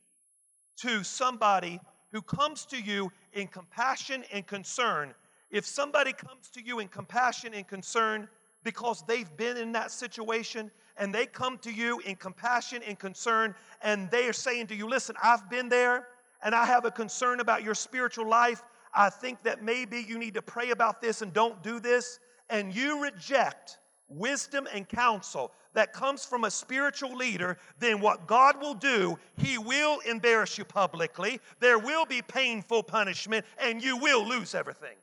to 0.82 1.02
somebody 1.04 1.80
who 2.12 2.20
comes 2.20 2.66
to 2.66 2.78
you 2.78 3.10
in 3.32 3.46
compassion 3.46 4.24
and 4.30 4.46
concern. 4.46 5.14
If 5.50 5.64
somebody 5.64 6.12
comes 6.12 6.50
to 6.50 6.62
you 6.62 6.80
in 6.80 6.88
compassion 6.88 7.54
and 7.54 7.66
concern 7.66 8.28
because 8.62 9.02
they've 9.08 9.34
been 9.38 9.56
in 9.56 9.72
that 9.72 9.90
situation 9.90 10.70
and 10.98 11.14
they 11.14 11.24
come 11.24 11.56
to 11.60 11.72
you 11.72 12.00
in 12.00 12.16
compassion 12.16 12.82
and 12.86 12.98
concern 12.98 13.54
and 13.80 14.10
they 14.10 14.28
are 14.28 14.34
saying 14.34 14.66
to 14.66 14.74
you, 14.74 14.86
Listen, 14.86 15.16
I've 15.22 15.48
been 15.48 15.70
there 15.70 16.08
and 16.42 16.54
I 16.54 16.66
have 16.66 16.84
a 16.84 16.90
concern 16.90 17.40
about 17.40 17.62
your 17.62 17.74
spiritual 17.74 18.28
life. 18.28 18.62
I 18.92 19.08
think 19.08 19.42
that 19.44 19.64
maybe 19.64 20.04
you 20.06 20.18
need 20.18 20.34
to 20.34 20.42
pray 20.42 20.72
about 20.72 21.00
this 21.00 21.22
and 21.22 21.32
don't 21.32 21.62
do 21.62 21.80
this. 21.80 22.18
And 22.50 22.74
you 22.74 23.02
reject 23.02 23.78
wisdom 24.08 24.68
and 24.72 24.88
counsel 24.88 25.52
that 25.74 25.92
comes 25.92 26.24
from 26.24 26.44
a 26.44 26.50
spiritual 26.50 27.14
leader, 27.14 27.58
then 27.78 28.00
what 28.00 28.26
God 28.26 28.60
will 28.60 28.74
do, 28.74 29.18
He 29.36 29.58
will 29.58 30.00
embarrass 30.00 30.56
you 30.56 30.64
publicly. 30.64 31.40
There 31.60 31.78
will 31.78 32.06
be 32.06 32.22
painful 32.22 32.82
punishment, 32.82 33.44
and 33.58 33.82
you 33.82 33.96
will 33.96 34.26
lose 34.26 34.54
everything. 34.54 34.96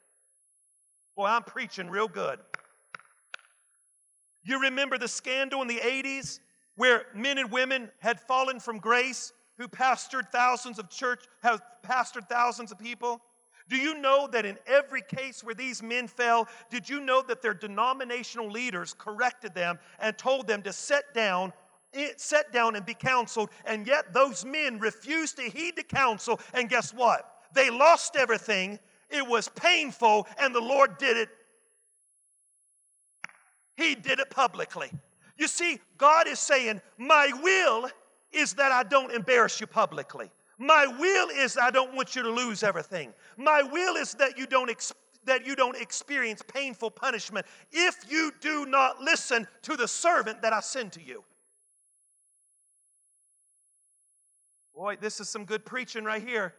Boy, 1.16 1.28
I'm 1.28 1.44
preaching 1.44 1.90
real 1.90 2.08
good. 2.08 2.40
You 4.44 4.60
remember 4.60 4.98
the 4.98 5.08
scandal 5.08 5.62
in 5.62 5.68
the 5.68 5.80
80s 5.80 6.40
where 6.76 7.06
men 7.14 7.38
and 7.38 7.52
women 7.52 7.92
had 8.00 8.20
fallen 8.20 8.60
from 8.60 8.80
grace 8.80 9.32
who 9.58 9.68
pastored 9.68 10.32
thousands 10.32 10.80
of 10.80 10.90
church, 10.90 11.24
have 11.44 11.62
pastored 11.84 12.28
thousands 12.28 12.72
of 12.72 12.80
people? 12.80 13.22
Do 13.74 13.80
you 13.80 14.00
know 14.00 14.28
that 14.28 14.46
in 14.46 14.60
every 14.68 15.02
case 15.02 15.44
where 15.44 15.56
these 15.56 15.82
men 15.82 16.08
fell, 16.08 16.48
did 16.70 16.88
you 16.88 17.00
know 17.00 17.24
that 17.24 17.42
their 17.42 17.56
denominational 17.56 18.52
leaders 18.52 18.94
corrected 18.96 19.56
them 19.56 19.80
and 20.00 20.16
told 20.16 20.46
them 20.46 20.62
to 20.62 20.72
sit 20.72 21.12
down, 21.16 21.52
eh, 21.96 22.10
sit 22.18 22.54
down 22.54 22.76
and 22.76 22.86
be 22.86 22.94
counseled, 22.94 23.50
and 23.66 23.88
yet 23.88 24.14
those 24.14 24.46
men 24.46 24.78
refused 24.78 25.38
to 25.38 25.50
heed 25.50 25.76
the 25.76 25.82
counsel, 25.82 26.40
and 26.54 26.70
guess 26.70 26.94
what? 26.94 27.28
They 27.56 27.72
lost 27.72 28.16
everything. 28.16 28.78
It 29.10 29.28
was 29.28 29.50
painful, 29.50 30.28
and 30.38 30.54
the 30.54 30.62
Lord 30.62 31.00
did 31.00 31.18
it. 31.18 31.30
He 33.76 33.96
did 33.96 34.20
it 34.20 34.30
publicly. 34.30 34.92
You 35.36 35.48
see, 35.48 35.80
God 35.98 36.28
is 36.28 36.38
saying, 36.38 36.80
My 37.00 37.32
will 37.42 37.90
is 38.32 38.54
that 38.54 38.72
I 38.72 38.84
don't 38.84 39.12
embarrass 39.12 39.60
you 39.60 39.66
publicly. 39.66 40.30
My 40.58 40.86
will 40.86 41.30
is 41.30 41.58
I 41.58 41.72
don't 41.72 41.96
want 41.96 42.16
you 42.16 42.24
to 42.24 42.30
lose 42.30 42.64
everything. 42.64 43.14
My 43.38 43.64
will 43.64 43.96
is 43.96 44.14
that 44.16 44.38
you 44.38 44.46
don't 44.46 44.72
that 45.26 45.46
you 45.48 45.56
don't 45.56 45.78
experience 45.78 46.42
painful 46.54 46.92
punishment 46.92 47.46
if 47.72 47.96
you 48.10 48.32
do 48.42 48.66
not 48.66 49.02
listen 49.02 49.48
to 49.62 49.78
the 49.78 49.88
servant 49.88 50.42
that 50.42 50.52
I 50.52 50.60
send 50.60 50.92
to 50.94 51.02
you. 51.02 51.24
Boy, 54.76 54.98
this 55.00 55.20
is 55.20 55.30
some 55.30 55.46
good 55.46 55.66
preaching 55.66 56.04
right 56.04 56.22
here. 56.22 56.56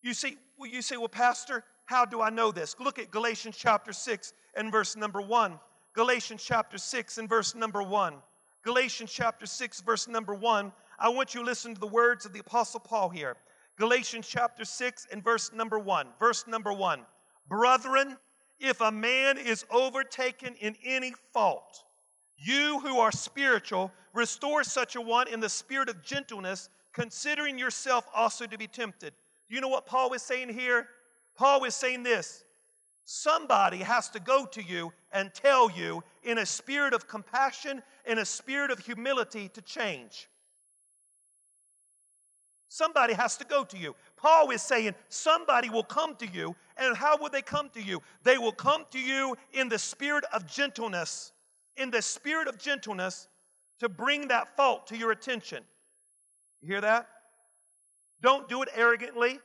You 0.00 0.14
see, 0.14 0.36
well, 0.56 0.70
you 0.70 0.80
say, 0.80 0.96
well, 0.96 1.08
Pastor, 1.08 1.64
how 1.84 2.04
do 2.04 2.22
I 2.22 2.30
know 2.30 2.50
this? 2.50 2.76
Look 2.78 2.98
at 2.98 3.10
Galatians 3.10 3.56
chapter 3.58 3.92
6 3.92 4.32
and 4.54 4.70
verse 4.70 4.96
number 4.96 5.20
1. 5.20 5.58
Galatians 5.92 6.42
chapter 6.42 6.78
6 6.78 7.18
and 7.18 7.28
verse 7.28 7.54
number 7.54 7.82
1. 7.82 8.14
Galatians 8.62 9.12
chapter 9.12 9.46
6, 9.46 9.80
verse 9.82 10.08
number 10.08 10.34
1 10.34 10.72
I 10.98 11.08
want 11.10 11.34
you 11.34 11.40
to 11.40 11.46
listen 11.46 11.74
to 11.74 11.80
the 11.80 11.86
words 11.86 12.26
of 12.26 12.32
the 12.32 12.40
Apostle 12.40 12.80
Paul 12.80 13.08
here. 13.08 13.36
Galatians 13.76 14.26
chapter 14.26 14.64
6 14.64 15.06
and 15.12 15.22
verse 15.22 15.52
number 15.52 15.78
1. 15.78 16.08
Verse 16.18 16.44
number 16.48 16.72
1. 16.72 17.02
Brethren, 17.48 18.16
if 18.58 18.80
a 18.80 18.90
man 18.90 19.38
is 19.38 19.64
overtaken 19.70 20.54
in 20.60 20.74
any 20.84 21.14
fault, 21.32 21.84
you 22.36 22.80
who 22.80 22.98
are 22.98 23.12
spiritual, 23.12 23.92
restore 24.12 24.64
such 24.64 24.96
a 24.96 25.00
one 25.00 25.28
in 25.28 25.38
the 25.38 25.48
spirit 25.48 25.88
of 25.88 26.02
gentleness, 26.02 26.68
considering 26.92 27.58
yourself 27.58 28.04
also 28.12 28.46
to 28.46 28.58
be 28.58 28.66
tempted. 28.66 29.12
You 29.48 29.60
know 29.60 29.68
what 29.68 29.86
Paul 29.86 30.10
was 30.10 30.22
saying 30.22 30.48
here? 30.48 30.88
Paul 31.36 31.60
was 31.60 31.76
saying 31.76 32.02
this 32.02 32.44
somebody 33.04 33.78
has 33.78 34.10
to 34.10 34.20
go 34.20 34.44
to 34.46 34.62
you 34.62 34.92
and 35.12 35.32
tell 35.32 35.70
you 35.70 36.02
in 36.24 36.38
a 36.38 36.46
spirit 36.46 36.92
of 36.92 37.06
compassion, 37.06 37.82
in 38.04 38.18
a 38.18 38.24
spirit 38.24 38.72
of 38.72 38.80
humility 38.80 39.48
to 39.50 39.62
change. 39.62 40.28
Somebody 42.68 43.14
has 43.14 43.36
to 43.38 43.44
go 43.44 43.64
to 43.64 43.78
you. 43.78 43.94
Paul 44.16 44.50
is 44.50 44.62
saying 44.62 44.94
somebody 45.08 45.70
will 45.70 45.82
come 45.82 46.14
to 46.16 46.26
you, 46.26 46.54
and 46.76 46.96
how 46.96 47.16
will 47.16 47.30
they 47.30 47.42
come 47.42 47.70
to 47.70 47.82
you? 47.82 48.02
They 48.24 48.36
will 48.36 48.52
come 48.52 48.84
to 48.90 49.00
you 49.00 49.36
in 49.52 49.68
the 49.68 49.78
spirit 49.78 50.24
of 50.32 50.46
gentleness, 50.46 51.32
in 51.76 51.90
the 51.90 52.02
spirit 52.02 52.46
of 52.46 52.58
gentleness 52.58 53.28
to 53.80 53.88
bring 53.88 54.28
that 54.28 54.54
fault 54.56 54.86
to 54.88 54.96
your 54.96 55.12
attention. 55.12 55.62
You 56.60 56.68
hear 56.68 56.80
that? 56.82 57.08
Don't 58.20 58.48
do 58.48 58.62
it 58.62 58.68
arrogantly. 58.74 59.38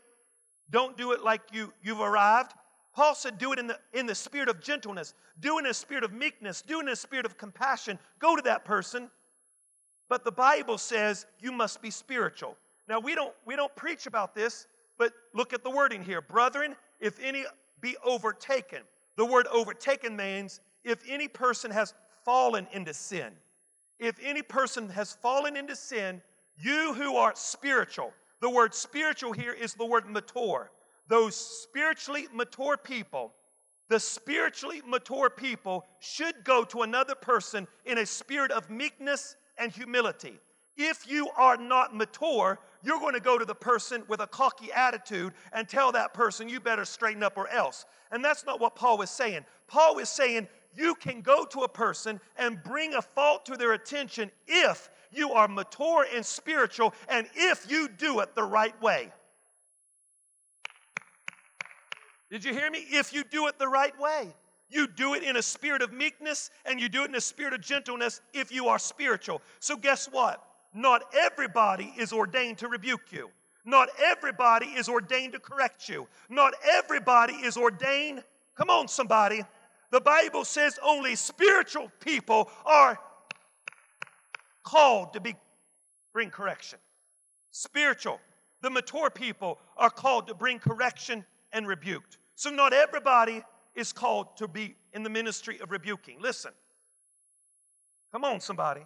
Don't 0.69 0.97
do 0.97 1.11
it 1.11 1.23
like 1.23 1.41
you, 1.53 1.71
you've 1.83 2.01
arrived. 2.01 2.53
Paul 2.95 3.15
said, 3.15 3.37
do 3.37 3.53
it 3.53 3.59
in 3.59 3.67
the, 3.67 3.79
in 3.93 4.05
the 4.05 4.15
spirit 4.15 4.49
of 4.49 4.59
gentleness, 4.59 5.13
do 5.39 5.57
it 5.57 5.61
in 5.61 5.65
a 5.67 5.73
spirit 5.73 6.03
of 6.03 6.13
meekness, 6.13 6.61
do 6.61 6.79
it 6.79 6.83
in 6.83 6.89
a 6.89 6.95
spirit 6.95 7.25
of 7.25 7.37
compassion. 7.37 7.97
Go 8.19 8.35
to 8.35 8.41
that 8.43 8.65
person. 8.65 9.09
But 10.09 10.23
the 10.23 10.31
Bible 10.31 10.77
says 10.77 11.25
you 11.39 11.51
must 11.51 11.81
be 11.81 11.89
spiritual. 11.89 12.57
Now 12.87 12.99
we 12.99 13.15
don't 13.15 13.33
we 13.45 13.55
don't 13.55 13.75
preach 13.75 14.05
about 14.05 14.35
this, 14.35 14.67
but 14.97 15.13
look 15.33 15.53
at 15.53 15.63
the 15.63 15.69
wording 15.69 16.03
here. 16.03 16.21
Brethren, 16.21 16.75
if 16.99 17.19
any 17.21 17.45
be 17.81 17.95
overtaken. 18.03 18.79
The 19.17 19.25
word 19.25 19.45
overtaken 19.47 20.15
means 20.15 20.61
if 20.83 20.99
any 21.07 21.27
person 21.27 21.69
has 21.69 21.93
fallen 22.25 22.67
into 22.71 22.93
sin. 22.93 23.33
If 23.99 24.15
any 24.23 24.41
person 24.41 24.89
has 24.89 25.13
fallen 25.13 25.55
into 25.55 25.75
sin, 25.75 26.21
you 26.57 26.93
who 26.93 27.15
are 27.15 27.33
spiritual, 27.35 28.11
the 28.41 28.49
word 28.49 28.73
spiritual 28.73 29.33
here 29.33 29.53
is 29.53 29.73
the 29.73 29.85
word 29.85 30.09
mature. 30.09 30.71
Those 31.07 31.35
spiritually 31.35 32.27
mature 32.33 32.77
people, 32.77 33.33
the 33.89 33.99
spiritually 33.99 34.81
mature 34.87 35.29
people 35.29 35.85
should 35.99 36.43
go 36.43 36.63
to 36.65 36.81
another 36.81 37.15
person 37.15 37.67
in 37.85 37.97
a 37.99 38.05
spirit 38.05 38.51
of 38.51 38.69
meekness 38.69 39.35
and 39.57 39.71
humility. 39.71 40.39
If 40.75 41.07
you 41.07 41.29
are 41.37 41.57
not 41.57 41.95
mature, 41.95 42.59
you're 42.83 42.99
going 42.99 43.13
to 43.13 43.21
go 43.21 43.37
to 43.37 43.45
the 43.45 43.55
person 43.55 44.03
with 44.07 44.19
a 44.19 44.27
cocky 44.27 44.71
attitude 44.73 45.33
and 45.53 45.67
tell 45.67 45.91
that 45.93 46.13
person, 46.13 46.49
you 46.49 46.59
better 46.59 46.85
straighten 46.85 47.23
up 47.23 47.37
or 47.37 47.47
else. 47.47 47.85
And 48.11 48.23
that's 48.23 48.45
not 48.45 48.59
what 48.59 48.75
Paul 48.75 48.97
was 48.97 49.09
saying. 49.09 49.45
Paul 49.67 49.95
was 49.95 50.09
saying, 50.09 50.47
you 50.75 50.95
can 50.95 51.21
go 51.21 51.45
to 51.45 51.61
a 51.61 51.69
person 51.69 52.19
and 52.37 52.61
bring 52.63 52.93
a 52.93 53.01
fault 53.01 53.45
to 53.45 53.55
their 53.55 53.73
attention 53.73 54.31
if 54.47 54.89
you 55.11 55.31
are 55.31 55.47
mature 55.47 56.05
and 56.13 56.25
spiritual 56.25 56.93
and 57.07 57.27
if 57.35 57.69
you 57.69 57.87
do 57.87 58.19
it 58.19 58.35
the 58.35 58.43
right 58.43 58.79
way. 58.81 59.11
Did 62.29 62.43
you 62.43 62.53
hear 62.53 62.69
me? 62.71 62.79
If 62.89 63.13
you 63.13 63.23
do 63.23 63.47
it 63.47 63.59
the 63.59 63.67
right 63.67 63.97
way. 63.99 64.33
You 64.69 64.87
do 64.87 65.13
it 65.13 65.21
in 65.21 65.37
a 65.37 65.41
spirit 65.41 65.83
of 65.83 65.93
meekness 65.93 66.49
and 66.65 66.79
you 66.79 66.89
do 66.89 67.03
it 67.03 67.09
in 67.09 67.15
a 67.15 67.21
spirit 67.21 67.53
of 67.53 67.61
gentleness 67.61 68.21
if 68.33 68.51
you 68.51 68.67
are 68.67 68.79
spiritual. 68.79 69.41
So, 69.59 69.77
guess 69.77 70.07
what? 70.11 70.43
Not 70.73 71.03
everybody 71.13 71.93
is 71.97 72.11
ordained 72.11 72.57
to 72.59 72.67
rebuke 72.67 73.11
you. 73.11 73.29
Not 73.65 73.89
everybody 74.03 74.65
is 74.67 74.89
ordained 74.89 75.33
to 75.33 75.39
correct 75.39 75.87
you. 75.87 76.07
Not 76.29 76.53
everybody 76.77 77.33
is 77.33 77.55
ordained. 77.55 78.23
Come 78.55 78.69
on, 78.69 78.87
somebody. 78.87 79.43
The 79.91 80.01
Bible 80.01 80.43
says 80.43 80.79
only 80.83 81.15
spiritual 81.15 81.91
people 81.99 82.49
are 82.65 82.99
called 84.63 85.13
to 85.13 85.21
be 85.21 85.35
bring 86.13 86.29
correction. 86.29 86.79
Spiritual. 87.51 88.19
The 88.61 88.69
mature 88.69 89.09
people 89.09 89.59
are 89.77 89.89
called 89.89 90.27
to 90.27 90.33
bring 90.33 90.59
correction 90.59 91.25
and 91.51 91.67
rebuked. 91.67 92.17
So 92.35 92.49
not 92.49 92.73
everybody 92.73 93.43
is 93.75 93.93
called 93.93 94.37
to 94.37 94.47
be 94.47 94.75
in 94.93 95.03
the 95.03 95.09
ministry 95.09 95.59
of 95.59 95.71
rebuking. 95.71 96.19
Listen. 96.21 96.51
Come 98.11 98.23
on, 98.23 98.39
somebody. 98.39 98.81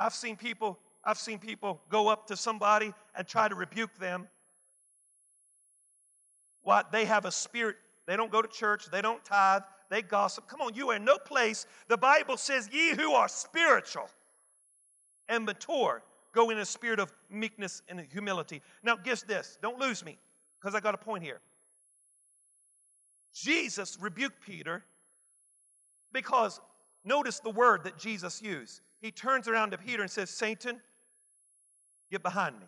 I've 0.00 0.14
seen 0.14 0.36
people, 0.36 0.78
I've 1.04 1.18
seen 1.18 1.38
people 1.38 1.80
go 1.90 2.08
up 2.08 2.26
to 2.28 2.36
somebody 2.36 2.94
and 3.14 3.28
try 3.28 3.48
to 3.48 3.54
rebuke 3.54 3.96
them. 3.98 4.26
What? 6.62 6.90
They 6.90 7.04
have 7.04 7.26
a 7.26 7.30
spirit. 7.30 7.76
They 8.06 8.16
don't 8.16 8.32
go 8.32 8.40
to 8.40 8.48
church. 8.48 8.86
They 8.90 9.02
don't 9.02 9.22
tithe. 9.24 9.62
They 9.90 10.02
gossip. 10.02 10.48
Come 10.48 10.62
on, 10.62 10.74
you 10.74 10.90
are 10.90 10.96
in 10.96 11.04
no 11.04 11.18
place. 11.18 11.66
The 11.88 11.98
Bible 11.98 12.38
says, 12.38 12.68
Ye 12.72 12.94
who 12.94 13.12
are 13.12 13.28
spiritual 13.28 14.08
and 15.28 15.44
mature 15.44 16.02
go 16.32 16.50
in 16.50 16.58
a 16.58 16.64
spirit 16.64 16.98
of 16.98 17.12
meekness 17.28 17.82
and 17.88 18.00
humility. 18.00 18.62
Now, 18.82 18.96
guess 18.96 19.22
this. 19.22 19.58
Don't 19.60 19.78
lose 19.78 20.04
me, 20.04 20.18
because 20.60 20.74
I 20.74 20.80
got 20.80 20.94
a 20.94 20.98
point 20.98 21.22
here. 21.24 21.40
Jesus 23.34 23.98
rebuked 24.00 24.40
Peter 24.40 24.82
because 26.12 26.60
notice 27.04 27.40
the 27.40 27.50
word 27.50 27.84
that 27.84 27.96
Jesus 27.98 28.42
used. 28.42 28.80
He 29.00 29.10
turns 29.10 29.48
around 29.48 29.70
to 29.70 29.78
Peter 29.78 30.02
and 30.02 30.10
says, 30.10 30.30
Satan, 30.30 30.80
get 32.10 32.22
behind 32.22 32.58
me. 32.58 32.66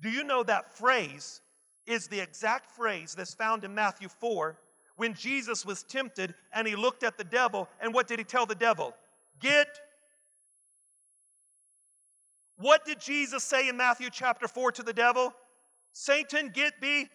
Do 0.00 0.10
you 0.10 0.24
know 0.24 0.42
that 0.42 0.76
phrase 0.76 1.40
is 1.86 2.08
the 2.08 2.20
exact 2.20 2.70
phrase 2.70 3.14
that's 3.14 3.34
found 3.34 3.64
in 3.64 3.74
Matthew 3.74 4.08
4 4.08 4.58
when 4.96 5.14
Jesus 5.14 5.64
was 5.66 5.82
tempted 5.82 6.34
and 6.52 6.66
he 6.66 6.76
looked 6.76 7.02
at 7.02 7.18
the 7.18 7.24
devil 7.24 7.68
and 7.80 7.92
what 7.92 8.08
did 8.08 8.18
he 8.18 8.24
tell 8.24 8.46
the 8.46 8.54
devil? 8.54 8.94
Get. 9.40 9.80
What 12.56 12.84
did 12.84 13.00
Jesus 13.00 13.42
say 13.42 13.68
in 13.68 13.76
Matthew 13.76 14.08
chapter 14.10 14.48
4 14.48 14.72
to 14.72 14.82
the 14.82 14.92
devil? 14.92 15.34
Satan, 15.92 16.50
get 16.54 16.80
thee 16.80 17.08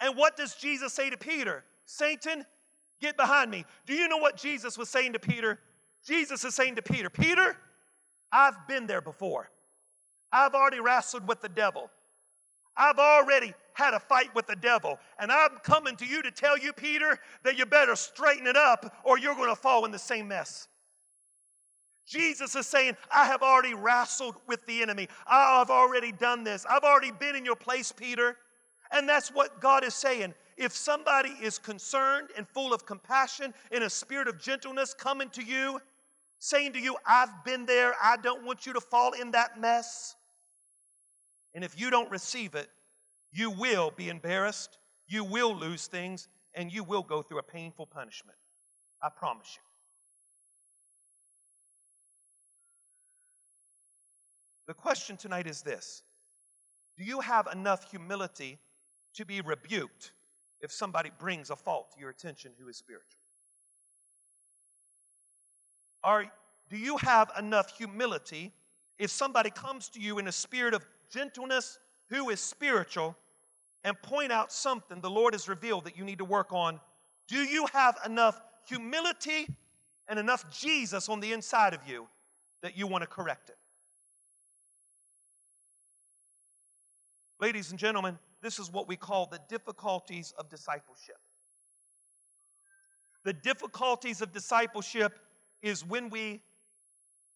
and 0.00 0.16
what 0.16 0.36
does 0.36 0.54
Jesus 0.54 0.92
say 0.92 1.10
to 1.10 1.16
Peter? 1.16 1.64
Satan, 1.84 2.44
get 3.00 3.16
behind 3.16 3.50
me. 3.50 3.64
Do 3.86 3.94
you 3.94 4.08
know 4.08 4.18
what 4.18 4.36
Jesus 4.36 4.78
was 4.78 4.88
saying 4.88 5.14
to 5.14 5.18
Peter? 5.18 5.58
Jesus 6.06 6.44
is 6.44 6.54
saying 6.54 6.76
to 6.76 6.82
Peter, 6.82 7.10
Peter, 7.10 7.56
I've 8.32 8.66
been 8.66 8.86
there 8.86 9.00
before. 9.00 9.50
I've 10.32 10.54
already 10.54 10.80
wrestled 10.80 11.26
with 11.26 11.40
the 11.40 11.48
devil. 11.48 11.90
I've 12.76 12.98
already 12.98 13.54
had 13.74 13.94
a 13.94 14.00
fight 14.00 14.34
with 14.34 14.46
the 14.46 14.56
devil. 14.56 14.98
And 15.18 15.32
I'm 15.32 15.58
coming 15.62 15.96
to 15.96 16.06
you 16.06 16.22
to 16.22 16.30
tell 16.30 16.56
you, 16.56 16.72
Peter, 16.72 17.18
that 17.44 17.58
you 17.58 17.66
better 17.66 17.96
straighten 17.96 18.46
it 18.46 18.56
up 18.56 18.94
or 19.04 19.18
you're 19.18 19.34
going 19.34 19.48
to 19.48 19.60
fall 19.60 19.84
in 19.84 19.90
the 19.90 19.98
same 19.98 20.28
mess. 20.28 20.68
Jesus 22.06 22.56
is 22.56 22.66
saying, 22.66 22.96
I 23.14 23.26
have 23.26 23.42
already 23.42 23.74
wrestled 23.74 24.36
with 24.46 24.64
the 24.66 24.80
enemy. 24.80 25.08
I've 25.26 25.70
already 25.70 26.12
done 26.12 26.42
this. 26.42 26.64
I've 26.68 26.84
already 26.84 27.10
been 27.10 27.36
in 27.36 27.44
your 27.44 27.56
place, 27.56 27.92
Peter. 27.92 28.36
And 28.90 29.08
that's 29.08 29.28
what 29.28 29.60
God 29.60 29.84
is 29.84 29.94
saying. 29.94 30.34
If 30.58 30.76
somebody 30.76 31.30
is 31.40 31.56
concerned 31.56 32.30
and 32.36 32.46
full 32.48 32.74
of 32.74 32.84
compassion 32.84 33.54
in 33.70 33.84
a 33.84 33.90
spirit 33.90 34.26
of 34.26 34.40
gentleness 34.40 34.92
coming 34.92 35.30
to 35.30 35.42
you, 35.42 35.80
saying 36.40 36.72
to 36.72 36.80
you, 36.80 36.96
I've 37.06 37.44
been 37.44 37.64
there, 37.64 37.94
I 38.02 38.16
don't 38.16 38.44
want 38.44 38.66
you 38.66 38.72
to 38.72 38.80
fall 38.80 39.12
in 39.12 39.30
that 39.30 39.60
mess. 39.60 40.16
And 41.54 41.62
if 41.62 41.80
you 41.80 41.90
don't 41.90 42.10
receive 42.10 42.56
it, 42.56 42.68
you 43.30 43.52
will 43.52 43.92
be 43.96 44.08
embarrassed, 44.08 44.78
you 45.06 45.22
will 45.22 45.54
lose 45.54 45.86
things, 45.86 46.26
and 46.54 46.72
you 46.72 46.82
will 46.82 47.04
go 47.04 47.22
through 47.22 47.38
a 47.38 47.42
painful 47.42 47.86
punishment. 47.86 48.36
I 49.00 49.10
promise 49.16 49.54
you. 49.54 49.62
The 54.66 54.74
question 54.74 55.16
tonight 55.16 55.46
is 55.46 55.62
this 55.62 56.02
Do 56.98 57.04
you 57.04 57.20
have 57.20 57.46
enough 57.52 57.88
humility 57.92 58.58
to 59.14 59.24
be 59.24 59.40
rebuked 59.40 60.12
if 60.60 60.72
somebody 60.72 61.10
brings 61.18 61.50
a 61.50 61.56
fault 61.56 61.92
to 61.92 62.00
your 62.00 62.10
attention 62.10 62.52
who 62.58 62.68
is 62.68 62.76
spiritual? 62.76 63.20
Are, 66.02 66.24
do 66.68 66.76
you 66.76 66.96
have 66.98 67.30
enough 67.38 67.76
humility 67.76 68.52
if 68.98 69.10
somebody 69.10 69.50
comes 69.50 69.88
to 69.90 70.00
you 70.00 70.18
in 70.18 70.28
a 70.28 70.32
spirit 70.32 70.74
of 70.74 70.86
gentleness 71.10 71.78
who 72.08 72.30
is 72.30 72.40
spiritual 72.40 73.16
and 73.84 74.00
point 74.02 74.32
out 74.32 74.52
something 74.52 75.00
the 75.00 75.10
Lord 75.10 75.34
has 75.34 75.48
revealed 75.48 75.84
that 75.84 75.96
you 75.96 76.04
need 76.04 76.18
to 76.18 76.24
work 76.24 76.52
on? 76.52 76.80
Do 77.26 77.36
you 77.36 77.66
have 77.72 77.98
enough 78.04 78.40
humility 78.66 79.46
and 80.08 80.18
enough 80.18 80.50
Jesus 80.50 81.08
on 81.08 81.20
the 81.20 81.32
inside 81.32 81.74
of 81.74 81.80
you 81.86 82.08
that 82.62 82.76
you 82.76 82.86
want 82.86 83.02
to 83.02 83.08
correct 83.08 83.50
it? 83.50 83.56
Ladies 87.40 87.70
and 87.70 87.78
gentlemen, 87.78 88.18
this 88.42 88.58
is 88.58 88.72
what 88.72 88.88
we 88.88 88.96
call 88.96 89.26
the 89.26 89.40
difficulties 89.48 90.32
of 90.38 90.48
discipleship. 90.48 91.18
The 93.24 93.32
difficulties 93.32 94.22
of 94.22 94.32
discipleship 94.32 95.18
is 95.60 95.84
when 95.84 96.08
we 96.08 96.40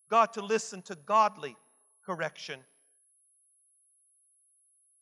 got 0.09 0.35
to 0.35 0.43
listen 0.43 0.83
to 0.83 0.95
godly 1.07 1.57
correction 2.05 2.61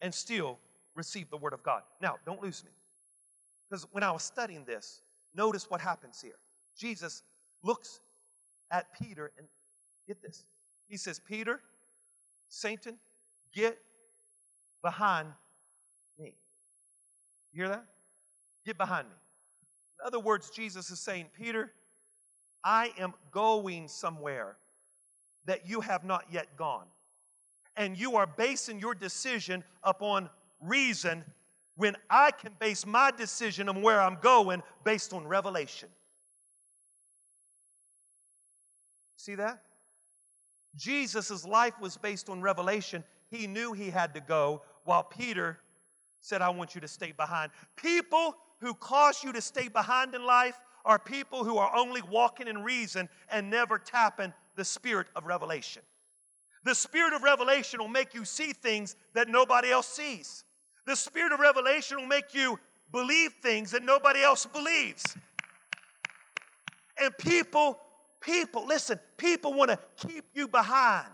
and 0.00 0.12
still 0.14 0.58
receive 0.94 1.28
the 1.30 1.36
Word 1.36 1.52
of 1.52 1.62
God. 1.62 1.82
Now, 2.00 2.16
don't 2.24 2.42
lose 2.42 2.64
me. 2.64 2.70
Because 3.68 3.86
when 3.92 4.02
I 4.02 4.10
was 4.10 4.22
studying 4.22 4.64
this, 4.64 5.02
notice 5.34 5.70
what 5.70 5.80
happens 5.80 6.20
here. 6.20 6.38
Jesus 6.76 7.22
looks 7.62 8.00
at 8.70 8.86
Peter 9.00 9.30
and 9.38 9.46
get 10.06 10.22
this. 10.22 10.44
He 10.88 10.96
says, 10.96 11.20
Peter, 11.20 11.60
Satan, 12.48 12.96
get 13.54 13.78
behind. 14.82 15.28
You 17.52 17.62
hear 17.62 17.68
that? 17.68 17.84
Get 18.64 18.78
behind 18.78 19.08
me. 19.08 19.14
In 20.00 20.06
other 20.06 20.20
words, 20.20 20.50
Jesus 20.50 20.90
is 20.90 21.00
saying, 21.00 21.26
Peter, 21.36 21.72
I 22.62 22.92
am 22.98 23.14
going 23.30 23.88
somewhere 23.88 24.56
that 25.46 25.68
you 25.68 25.80
have 25.80 26.04
not 26.04 26.24
yet 26.30 26.56
gone. 26.56 26.86
And 27.76 27.98
you 27.98 28.16
are 28.16 28.26
basing 28.26 28.78
your 28.78 28.94
decision 28.94 29.64
upon 29.82 30.28
reason 30.60 31.24
when 31.76 31.96
I 32.10 32.30
can 32.30 32.52
base 32.58 32.84
my 32.84 33.10
decision 33.10 33.68
on 33.68 33.80
where 33.80 34.00
I'm 34.00 34.18
going 34.20 34.62
based 34.84 35.12
on 35.12 35.26
revelation. 35.26 35.88
See 39.16 39.34
that? 39.36 39.62
Jesus' 40.76 41.44
life 41.46 41.74
was 41.80 41.96
based 41.96 42.28
on 42.28 42.42
revelation. 42.42 43.02
He 43.30 43.46
knew 43.46 43.72
he 43.72 43.90
had 43.90 44.14
to 44.14 44.20
go, 44.20 44.62
while 44.84 45.02
Peter 45.02 45.58
said, 46.20 46.42
I 46.42 46.50
want 46.50 46.74
you 46.74 46.80
to 46.80 46.88
stay 46.88 47.12
behind. 47.12 47.50
People 47.76 48.36
who 48.60 48.74
cause 48.74 49.24
you 49.24 49.32
to 49.32 49.40
stay 49.40 49.68
behind 49.68 50.14
in 50.14 50.24
life 50.24 50.58
are 50.84 50.98
people 50.98 51.44
who 51.44 51.58
are 51.58 51.74
only 51.74 52.02
walking 52.02 52.48
in 52.48 52.62
reason 52.62 53.08
and 53.30 53.50
never 53.50 53.78
tapping 53.78 54.32
the 54.56 54.64
spirit 54.64 55.06
of 55.16 55.26
revelation. 55.26 55.82
The 56.64 56.74
spirit 56.74 57.14
of 57.14 57.22
revelation 57.22 57.80
will 57.80 57.88
make 57.88 58.14
you 58.14 58.24
see 58.24 58.52
things 58.52 58.96
that 59.14 59.28
nobody 59.28 59.70
else 59.70 59.88
sees. 59.88 60.44
The 60.86 60.96
spirit 60.96 61.32
of 61.32 61.40
revelation 61.40 61.98
will 61.98 62.06
make 62.06 62.34
you 62.34 62.58
believe 62.92 63.32
things 63.42 63.70
that 63.70 63.82
nobody 63.82 64.22
else 64.22 64.44
believes. 64.46 65.16
And 66.98 67.16
people, 67.16 67.78
people, 68.20 68.66
listen, 68.66 69.00
people 69.16 69.54
want 69.54 69.70
to 69.70 69.78
keep 70.06 70.24
you 70.34 70.48
behind. 70.48 71.08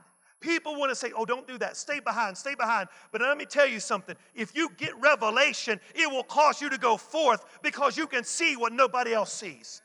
People 0.46 0.76
want 0.76 0.90
to 0.90 0.94
say, 0.94 1.10
oh, 1.16 1.24
don't 1.24 1.44
do 1.48 1.58
that. 1.58 1.76
Stay 1.76 1.98
behind, 1.98 2.38
stay 2.38 2.54
behind. 2.54 2.88
But 3.10 3.20
let 3.20 3.36
me 3.36 3.46
tell 3.46 3.66
you 3.66 3.80
something. 3.80 4.14
If 4.32 4.54
you 4.54 4.70
get 4.76 4.92
revelation, 5.00 5.80
it 5.92 6.08
will 6.08 6.22
cause 6.22 6.62
you 6.62 6.70
to 6.70 6.78
go 6.78 6.96
forth 6.96 7.44
because 7.64 7.96
you 7.96 8.06
can 8.06 8.22
see 8.22 8.54
what 8.54 8.72
nobody 8.72 9.12
else 9.12 9.32
sees. 9.32 9.82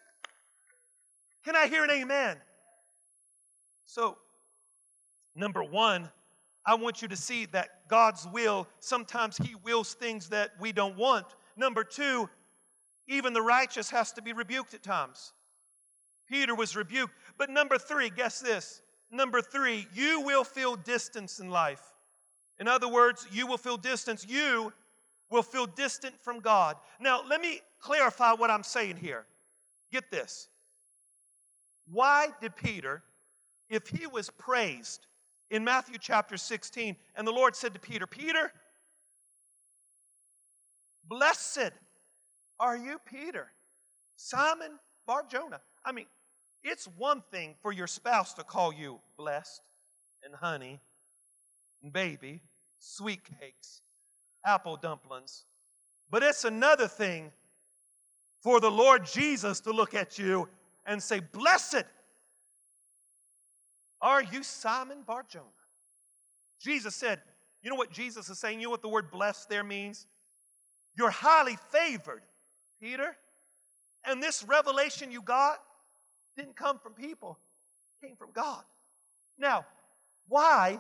Can 1.43 1.55
I 1.55 1.65
hear 1.65 1.83
an 1.83 1.89
amen? 1.89 2.37
So, 3.87 4.19
number 5.35 5.63
one, 5.63 6.07
I 6.63 6.75
want 6.75 7.01
you 7.01 7.07
to 7.07 7.15
see 7.15 7.47
that 7.47 7.87
God's 7.87 8.27
will, 8.27 8.67
sometimes 8.79 9.37
He 9.37 9.55
wills 9.63 9.95
things 9.95 10.29
that 10.29 10.51
we 10.59 10.71
don't 10.71 10.95
want. 10.95 11.25
Number 11.57 11.83
two, 11.83 12.29
even 13.07 13.33
the 13.33 13.41
righteous 13.41 13.89
has 13.89 14.11
to 14.11 14.21
be 14.21 14.31
rebuked 14.31 14.75
at 14.75 14.83
times. 14.83 15.33
Peter 16.29 16.53
was 16.53 16.75
rebuked. 16.75 17.15
But 17.39 17.49
number 17.49 17.79
three, 17.79 18.11
guess 18.11 18.41
this. 18.41 18.83
Number 19.11 19.41
three, 19.41 19.87
you 19.93 20.21
will 20.21 20.45
feel 20.45 20.75
distance 20.77 21.39
in 21.39 21.49
life. 21.49 21.83
In 22.59 22.67
other 22.67 22.87
words, 22.87 23.27
you 23.31 23.45
will 23.45 23.57
feel 23.57 23.75
distance. 23.75 24.25
You 24.27 24.71
will 25.29 25.43
feel 25.43 25.65
distant 25.65 26.15
from 26.21 26.39
God. 26.39 26.77
Now, 26.99 27.21
let 27.27 27.41
me 27.41 27.61
clarify 27.79 28.33
what 28.33 28.49
I'm 28.49 28.63
saying 28.63 28.97
here. 28.97 29.25
Get 29.91 30.09
this. 30.11 30.47
Why 31.91 32.27
did 32.39 32.55
Peter, 32.55 33.03
if 33.69 33.87
he 33.87 34.07
was 34.07 34.29
praised 34.29 35.07
in 35.49 35.65
Matthew 35.65 35.97
chapter 35.99 36.37
16, 36.37 36.95
and 37.15 37.27
the 37.27 37.31
Lord 37.31 37.55
said 37.55 37.73
to 37.73 37.79
Peter, 37.79 38.07
Peter, 38.07 38.53
blessed 41.09 41.71
are 42.59 42.77
you, 42.77 42.99
Peter, 43.05 43.51
Simon 44.15 44.79
Bar 45.05 45.25
Jonah. 45.29 45.59
I 45.83 45.91
mean, 45.91 46.05
it's 46.63 46.85
one 46.97 47.23
thing 47.31 47.55
for 47.61 47.71
your 47.71 47.87
spouse 47.87 48.33
to 48.33 48.43
call 48.43 48.73
you 48.73 48.99
blessed 49.17 49.61
and 50.23 50.35
honey 50.35 50.79
and 51.81 51.91
baby, 51.91 52.41
sweet 52.79 53.21
cakes, 53.39 53.81
apple 54.45 54.77
dumplings. 54.77 55.45
But 56.09 56.23
it's 56.23 56.45
another 56.45 56.87
thing 56.87 57.31
for 58.41 58.59
the 58.59 58.69
Lord 58.69 59.05
Jesus 59.05 59.59
to 59.61 59.71
look 59.71 59.93
at 59.93 60.19
you 60.19 60.47
and 60.85 61.01
say, 61.01 61.19
Blessed 61.19 61.85
are 64.01 64.23
you, 64.23 64.43
Simon 64.43 65.03
Bar 65.05 65.25
Jonah. 65.29 65.45
Jesus 66.59 66.95
said, 66.95 67.21
You 67.61 67.69
know 67.69 67.75
what 67.75 67.91
Jesus 67.91 68.29
is 68.29 68.39
saying? 68.39 68.59
You 68.59 68.67
know 68.67 68.71
what 68.71 68.81
the 68.81 68.89
word 68.89 69.11
blessed 69.11 69.49
there 69.49 69.63
means? 69.63 70.05
You're 70.97 71.11
highly 71.11 71.57
favored, 71.69 72.23
Peter. 72.81 73.15
And 74.05 74.21
this 74.21 74.43
revelation 74.43 75.11
you 75.11 75.21
got 75.21 75.59
didn't 76.37 76.55
come 76.55 76.79
from 76.79 76.93
people, 76.93 77.37
came 78.01 78.15
from 78.15 78.29
God. 78.33 78.63
Now, 79.37 79.65
why, 80.27 80.79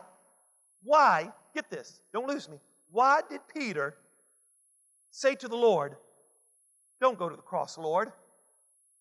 why, 0.83 1.31
get 1.53 1.69
this, 1.69 2.01
don't 2.13 2.27
lose 2.27 2.49
me. 2.49 2.57
Why 2.91 3.21
did 3.29 3.41
Peter 3.53 3.95
say 5.09 5.35
to 5.35 5.47
the 5.47 5.55
Lord, 5.55 5.95
Don't 6.99 7.17
go 7.17 7.29
to 7.29 7.35
the 7.35 7.41
cross, 7.41 7.77
Lord? 7.77 8.11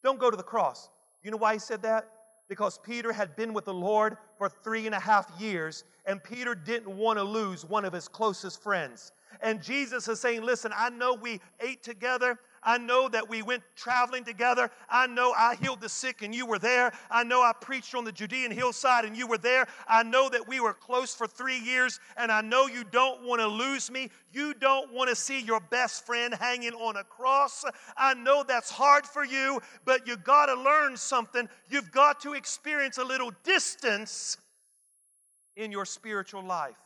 Don't 0.02 0.18
go 0.18 0.30
to 0.30 0.36
the 0.36 0.42
cross. 0.42 0.88
You 1.22 1.30
know 1.30 1.36
why 1.36 1.54
he 1.54 1.58
said 1.58 1.82
that? 1.82 2.08
Because 2.48 2.78
Peter 2.78 3.12
had 3.12 3.36
been 3.36 3.52
with 3.52 3.66
the 3.66 3.74
Lord 3.74 4.16
for 4.38 4.48
three 4.48 4.86
and 4.86 4.94
a 4.94 5.00
half 5.00 5.30
years, 5.38 5.84
and 6.06 6.22
Peter 6.22 6.54
didn't 6.54 6.96
want 6.96 7.18
to 7.18 7.22
lose 7.22 7.64
one 7.64 7.84
of 7.84 7.92
his 7.92 8.08
closest 8.08 8.62
friends. 8.62 9.12
And 9.40 9.62
Jesus 9.62 10.08
is 10.08 10.20
saying, 10.20 10.42
Listen, 10.42 10.72
I 10.74 10.90
know 10.90 11.14
we 11.14 11.40
ate 11.60 11.82
together. 11.82 12.38
I 12.62 12.76
know 12.76 13.08
that 13.08 13.28
we 13.28 13.40
went 13.42 13.62
traveling 13.74 14.24
together. 14.24 14.70
I 14.88 15.06
know 15.06 15.32
I 15.32 15.56
healed 15.56 15.80
the 15.80 15.88
sick 15.88 16.22
and 16.22 16.34
you 16.34 16.44
were 16.44 16.58
there. 16.58 16.92
I 17.10 17.24
know 17.24 17.40
I 17.40 17.52
preached 17.58 17.94
on 17.94 18.04
the 18.04 18.12
Judean 18.12 18.50
hillside 18.50 19.04
and 19.04 19.16
you 19.16 19.26
were 19.26 19.38
there. 19.38 19.66
I 19.88 20.02
know 20.02 20.28
that 20.28 20.46
we 20.46 20.60
were 20.60 20.74
close 20.74 21.14
for 21.14 21.26
three 21.26 21.58
years, 21.58 21.98
and 22.16 22.30
I 22.30 22.42
know 22.42 22.66
you 22.66 22.84
don't 22.84 23.24
want 23.24 23.40
to 23.40 23.46
lose 23.46 23.90
me. 23.90 24.10
You 24.32 24.52
don't 24.54 24.92
want 24.92 25.08
to 25.08 25.16
see 25.16 25.40
your 25.40 25.60
best 25.60 26.04
friend 26.04 26.34
hanging 26.34 26.74
on 26.74 26.96
a 26.96 27.04
cross. 27.04 27.64
I 27.96 28.14
know 28.14 28.44
that's 28.46 28.70
hard 28.70 29.06
for 29.06 29.24
you, 29.24 29.60
but 29.84 30.06
you 30.06 30.16
got 30.16 30.46
to 30.46 30.54
learn 30.54 30.96
something. 30.96 31.48
You've 31.68 31.90
got 31.90 32.20
to 32.20 32.34
experience 32.34 32.98
a 32.98 33.04
little 33.04 33.32
distance 33.42 34.36
in 35.56 35.72
your 35.72 35.86
spiritual 35.86 36.44
life. 36.44 36.76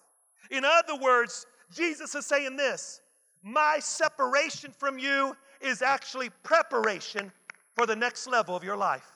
In 0.50 0.64
other 0.64 0.96
words, 0.96 1.46
Jesus 1.72 2.14
is 2.14 2.26
saying 2.26 2.56
this 2.56 3.00
my 3.42 3.78
separation 3.78 4.72
from 4.72 4.98
you 4.98 5.36
is 5.64 5.82
actually 5.82 6.30
preparation 6.42 7.32
for 7.74 7.86
the 7.86 7.96
next 7.96 8.26
level 8.26 8.54
of 8.54 8.62
your 8.62 8.76
life. 8.76 9.06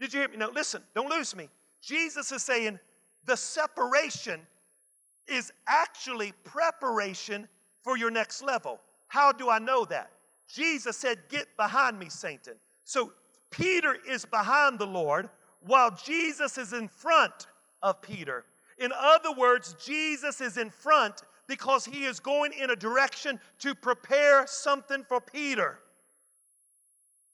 Did 0.00 0.12
you 0.12 0.20
hear 0.20 0.28
me? 0.28 0.36
Now, 0.36 0.50
listen, 0.50 0.82
don't 0.94 1.10
lose 1.10 1.36
me. 1.36 1.48
Jesus 1.82 2.32
is 2.32 2.42
saying 2.42 2.78
the 3.26 3.36
separation 3.36 4.40
is 5.28 5.52
actually 5.66 6.32
preparation 6.44 7.48
for 7.82 7.96
your 7.96 8.10
next 8.10 8.42
level. 8.42 8.80
How 9.08 9.32
do 9.32 9.50
I 9.50 9.58
know 9.58 9.84
that? 9.86 10.10
Jesus 10.48 10.96
said, 10.96 11.18
Get 11.28 11.46
behind 11.56 11.98
me, 11.98 12.08
Satan. 12.08 12.54
So 12.84 13.12
Peter 13.50 13.96
is 14.08 14.24
behind 14.24 14.78
the 14.78 14.86
Lord 14.86 15.28
while 15.66 15.90
Jesus 15.90 16.58
is 16.58 16.72
in 16.72 16.88
front 16.88 17.46
of 17.82 18.00
Peter. 18.02 18.44
In 18.78 18.92
other 18.98 19.32
words, 19.32 19.76
Jesus 19.84 20.40
is 20.40 20.56
in 20.56 20.70
front 20.70 21.22
because 21.50 21.84
he 21.84 22.04
is 22.04 22.20
going 22.20 22.52
in 22.52 22.70
a 22.70 22.76
direction 22.76 23.40
to 23.58 23.74
prepare 23.74 24.46
something 24.46 25.02
for 25.02 25.20
Peter. 25.20 25.80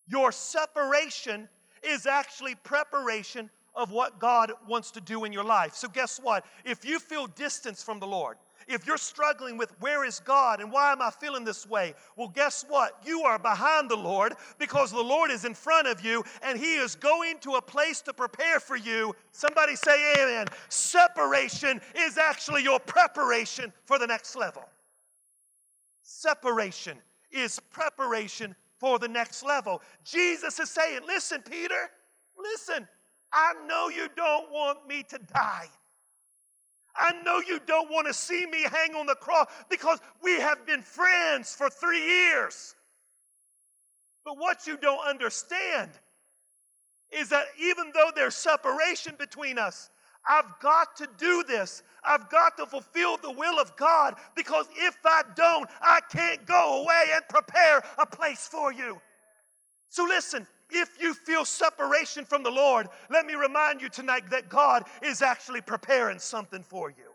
Your 0.08 0.32
separation 0.32 1.50
is 1.82 2.06
actually 2.06 2.54
preparation 2.54 3.50
of 3.74 3.90
what 3.90 4.18
God 4.18 4.52
wants 4.66 4.90
to 4.92 5.02
do 5.02 5.24
in 5.24 5.34
your 5.34 5.44
life. 5.44 5.74
So, 5.74 5.86
guess 5.86 6.18
what? 6.18 6.46
If 6.64 6.82
you 6.82 6.98
feel 6.98 7.26
distance 7.26 7.82
from 7.82 8.00
the 8.00 8.06
Lord, 8.06 8.38
if 8.66 8.86
you're 8.86 8.96
struggling 8.96 9.56
with 9.56 9.72
where 9.80 10.04
is 10.04 10.20
God 10.20 10.60
and 10.60 10.72
why 10.72 10.92
am 10.92 11.00
I 11.00 11.10
feeling 11.10 11.44
this 11.44 11.66
way, 11.66 11.94
well, 12.16 12.28
guess 12.28 12.64
what? 12.68 12.98
You 13.04 13.22
are 13.22 13.38
behind 13.38 13.88
the 13.88 13.96
Lord 13.96 14.34
because 14.58 14.90
the 14.90 15.02
Lord 15.02 15.30
is 15.30 15.44
in 15.44 15.54
front 15.54 15.86
of 15.86 16.04
you 16.04 16.24
and 16.42 16.58
He 16.58 16.74
is 16.74 16.96
going 16.96 17.38
to 17.40 17.52
a 17.52 17.62
place 17.62 18.00
to 18.02 18.12
prepare 18.12 18.58
for 18.58 18.76
you. 18.76 19.14
Somebody 19.30 19.76
say 19.76 20.14
amen. 20.18 20.48
Separation 20.68 21.80
is 21.96 22.18
actually 22.18 22.64
your 22.64 22.80
preparation 22.80 23.72
for 23.84 23.98
the 23.98 24.06
next 24.06 24.34
level. 24.34 24.64
Separation 26.02 26.98
is 27.30 27.60
preparation 27.70 28.54
for 28.78 28.98
the 28.98 29.08
next 29.08 29.42
level. 29.42 29.82
Jesus 30.04 30.58
is 30.58 30.70
saying, 30.70 31.00
Listen, 31.06 31.42
Peter, 31.42 31.90
listen, 32.36 32.86
I 33.32 33.54
know 33.66 33.88
you 33.88 34.08
don't 34.16 34.50
want 34.50 34.86
me 34.88 35.02
to 35.04 35.18
die. 35.32 35.68
I 36.98 37.12
know 37.22 37.40
you 37.46 37.60
don't 37.66 37.90
want 37.90 38.06
to 38.06 38.14
see 38.14 38.46
me 38.46 38.62
hang 38.62 38.94
on 38.94 39.06
the 39.06 39.14
cross 39.14 39.46
because 39.68 39.98
we 40.22 40.40
have 40.40 40.66
been 40.66 40.82
friends 40.82 41.54
for 41.54 41.68
three 41.68 42.04
years. 42.04 42.74
But 44.24 44.38
what 44.38 44.66
you 44.66 44.76
don't 44.76 45.06
understand 45.06 45.90
is 47.10 47.28
that 47.28 47.46
even 47.60 47.92
though 47.94 48.10
there's 48.14 48.34
separation 48.34 49.14
between 49.18 49.58
us, 49.58 49.90
I've 50.28 50.58
got 50.60 50.96
to 50.96 51.08
do 51.18 51.44
this. 51.46 51.82
I've 52.04 52.28
got 52.30 52.56
to 52.56 52.66
fulfill 52.66 53.16
the 53.16 53.30
will 53.30 53.60
of 53.60 53.76
God 53.76 54.16
because 54.34 54.66
if 54.76 54.96
I 55.04 55.22
don't, 55.36 55.68
I 55.80 56.00
can't 56.10 56.44
go 56.46 56.82
away 56.82 57.04
and 57.14 57.22
prepare 57.28 57.82
a 57.98 58.06
place 58.06 58.48
for 58.48 58.72
you. 58.72 59.00
So 59.88 60.04
listen, 60.04 60.46
if 60.70 61.00
you 61.00 61.14
feel 61.14 61.44
separation 61.44 62.24
from 62.24 62.42
the 62.42 62.50
Lord, 62.50 62.88
let 63.10 63.26
me 63.26 63.34
remind 63.34 63.80
you 63.80 63.88
tonight 63.88 64.30
that 64.30 64.48
God 64.48 64.84
is 65.02 65.22
actually 65.22 65.60
preparing 65.60 66.18
something 66.18 66.62
for 66.62 66.90
you. 66.90 67.12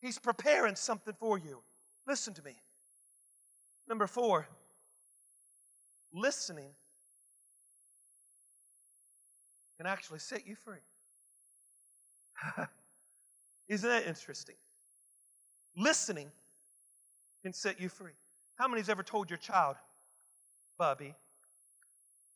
He's 0.00 0.18
preparing 0.18 0.76
something 0.76 1.14
for 1.18 1.38
you. 1.38 1.60
Listen 2.06 2.34
to 2.34 2.42
me. 2.42 2.56
Number 3.88 4.06
four, 4.06 4.48
listening 6.12 6.70
can 9.76 9.86
actually 9.86 10.18
set 10.18 10.46
you 10.46 10.54
free. 10.54 10.76
Isn't 13.68 13.88
that 13.88 14.06
interesting? 14.06 14.56
Listening 15.76 16.30
can 17.42 17.52
set 17.52 17.80
you 17.80 17.88
free. 17.88 18.12
How 18.56 18.68
many's 18.68 18.88
ever 18.88 19.02
told 19.02 19.30
your 19.30 19.38
child, 19.38 19.76
Bubby, 20.76 21.14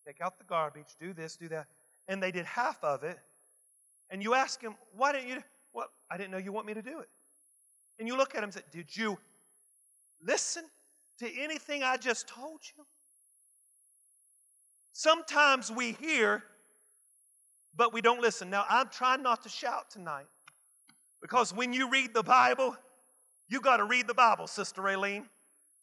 take 0.07 0.21
out 0.21 0.39
the 0.39 0.45
garbage, 0.45 0.97
do 1.01 1.13
this, 1.13 1.37
do 1.37 1.49
that. 1.49 1.67
and 2.09 2.23
they 2.23 2.31
did 2.31 2.45
half 2.45 2.83
of 2.85 3.03
it, 3.03 3.19
and 4.11 4.23
you 4.23 4.35
ask 4.35 4.61
him, 4.61 4.75
Why 4.97 5.13
didn't 5.13 5.29
you? 5.29 5.43
Well, 5.73 5.89
I 6.11 6.17
didn't 6.17 6.31
know 6.31 6.39
you 6.39 6.53
want 6.53 6.67
me 6.67 6.75
to 6.75 6.83
do 6.83 7.01
it. 7.01 7.09
And 7.99 8.07
you 8.07 8.17
look 8.17 8.35
at 8.35 8.39
him 8.39 8.45
and 8.45 8.55
say, 8.55 8.61
Did 8.71 8.97
you 8.97 9.19
listen 10.23 10.65
to 11.19 11.41
anything 11.41 11.83
I 11.83 11.97
just 11.97 12.29
told 12.29 12.61
you? 12.77 12.85
Sometimes 14.93 15.73
we 15.73 15.93
hear, 15.93 16.45
but 17.77 17.93
we 17.93 18.01
don't 18.01 18.21
listen. 18.21 18.51
Now, 18.51 18.65
I'm 18.69 18.89
trying 18.89 19.23
not 19.23 19.43
to 19.43 19.49
shout 19.49 19.91
tonight 19.91 20.27
because 21.21 21.53
when 21.53 21.73
you 21.73 21.91
read 21.91 22.15
the 22.15 22.23
Bible, 22.23 22.77
you 23.49 23.61
got 23.61 23.79
to 23.79 23.85
read 23.85 24.07
the 24.07 24.15
Bible, 24.15 24.47
Sister 24.47 24.87
Aileen, 24.89 25.27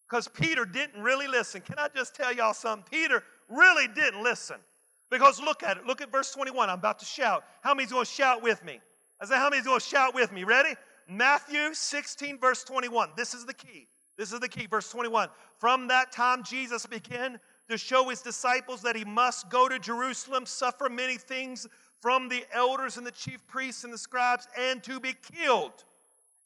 because 0.09 0.27
Peter 0.27 0.65
didn't 0.65 1.01
really 1.01 1.27
listen. 1.27 1.61
Can 1.61 1.77
I 1.77 1.87
just 1.93 2.15
tell 2.15 2.33
y'all 2.33 2.53
something? 2.53 2.85
Peter 2.89 3.23
really 3.51 3.87
didn't 3.87 4.23
listen. 4.23 4.57
Because 5.09 5.41
look 5.41 5.61
at 5.61 5.77
it. 5.77 5.85
Look 5.85 6.01
at 6.01 6.11
verse 6.11 6.31
21. 6.31 6.69
I'm 6.69 6.79
about 6.79 6.99
to 6.99 7.05
shout. 7.05 7.43
How 7.61 7.73
many's 7.73 7.91
going 7.91 8.05
to 8.05 8.11
shout 8.11 8.41
with 8.41 8.63
me? 8.63 8.79
I 9.19 9.25
said, 9.25 9.37
How 9.37 9.49
many's 9.49 9.65
going 9.65 9.79
to 9.79 9.85
shout 9.85 10.15
with 10.15 10.31
me? 10.31 10.45
Ready? 10.45 10.73
Matthew 11.07 11.73
16, 11.73 12.39
verse 12.39 12.63
21. 12.63 13.09
This 13.17 13.33
is 13.33 13.45
the 13.45 13.53
key. 13.53 13.87
This 14.17 14.31
is 14.31 14.39
the 14.39 14.47
key. 14.47 14.67
Verse 14.67 14.89
21. 14.89 15.27
From 15.57 15.89
that 15.89 16.11
time, 16.13 16.43
Jesus 16.43 16.85
began 16.85 17.39
to 17.69 17.77
show 17.77 18.09
his 18.09 18.21
disciples 18.21 18.81
that 18.83 18.95
he 18.95 19.03
must 19.03 19.49
go 19.49 19.67
to 19.67 19.79
Jerusalem, 19.79 20.45
suffer 20.45 20.89
many 20.89 21.17
things 21.17 21.67
from 21.99 22.29
the 22.29 22.43
elders 22.53 22.97
and 22.97 23.05
the 23.05 23.11
chief 23.11 23.45
priests 23.47 23.83
and 23.83 23.93
the 23.93 23.97
scribes, 23.97 24.47
and 24.57 24.81
to 24.83 24.99
be 24.99 25.13
killed, 25.33 25.83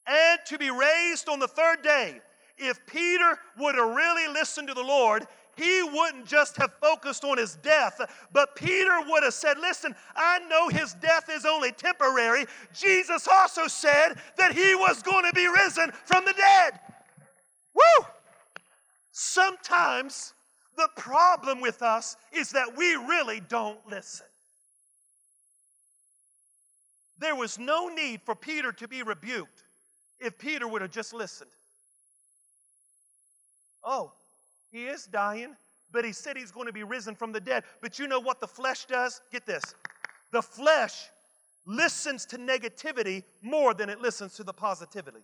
and 0.08 0.40
to 0.48 0.58
be 0.58 0.70
raised 0.70 1.30
on 1.30 1.40
the 1.40 1.48
third 1.48 1.82
day. 1.82 2.20
If 2.58 2.86
Peter 2.86 3.38
would 3.58 3.76
have 3.76 3.96
really 3.96 4.32
listened 4.34 4.68
to 4.68 4.74
the 4.74 4.84
Lord, 4.84 5.28
he 5.56 5.84
wouldn't 5.84 6.26
just 6.26 6.58
have 6.58 6.74
focused 6.82 7.24
on 7.24 7.38
his 7.38 7.56
death, 7.56 8.00
but 8.32 8.56
Peter 8.56 9.00
would 9.08 9.24
have 9.24 9.34
said, 9.34 9.58
Listen, 9.60 9.96
I 10.16 10.40
know 10.48 10.70
his 10.70 10.94
death 10.96 11.30
is 11.30 11.46
only 11.46 11.72
temporary. 11.72 12.46
Jesus 12.74 13.28
also 13.28 13.68
said 13.68 14.16
that 14.38 14.54
he 14.54 14.76
was 14.76 15.02
going 15.02 15.26
to 15.26 15.34
be 15.34 15.48
risen 15.48 15.92
from 16.06 16.26
the 16.26 16.34
dead. 16.34 16.80
Woo! 17.74 18.06
Sometimes 19.12 20.34
the 20.76 20.90
problem 20.98 21.62
with 21.62 21.82
us 21.82 22.18
is 22.34 22.52
that 22.52 22.76
we 22.78 22.96
really 22.96 23.40
don't 23.40 23.80
listen. 23.90 24.26
There 27.18 27.36
was 27.36 27.58
no 27.58 27.88
need 27.88 28.22
for 28.22 28.36
Peter 28.36 28.74
to 28.74 28.88
be 28.88 29.04
rebuked 29.04 29.64
if 30.20 30.38
Peter 30.38 30.68
would 30.68 30.82
have 30.82 30.92
just 30.92 31.14
listened. 31.14 31.50
Oh, 33.84 34.12
he 34.72 34.86
is 34.86 35.06
dying, 35.06 35.56
but 35.92 36.06
he 36.06 36.12
said 36.12 36.38
he's 36.38 36.52
going 36.52 36.68
to 36.68 36.74
be 36.74 36.84
risen 36.84 37.16
from 37.16 37.32
the 37.32 37.40
dead. 37.40 37.64
But 37.82 38.00
you 38.00 38.08
know 38.08 38.20
what 38.20 38.40
the 38.40 38.48
flesh 38.48 38.86
does? 38.86 39.22
Get 39.32 39.46
this. 39.46 39.64
The 40.32 40.42
flesh 40.42 41.08
listens 41.66 42.26
to 42.28 42.38
negativity 42.38 43.24
more 43.42 43.74
than 43.74 43.90
it 43.90 44.02
listens 44.02 44.36
to 44.36 44.44
the 44.44 44.54
positivity. 44.54 45.24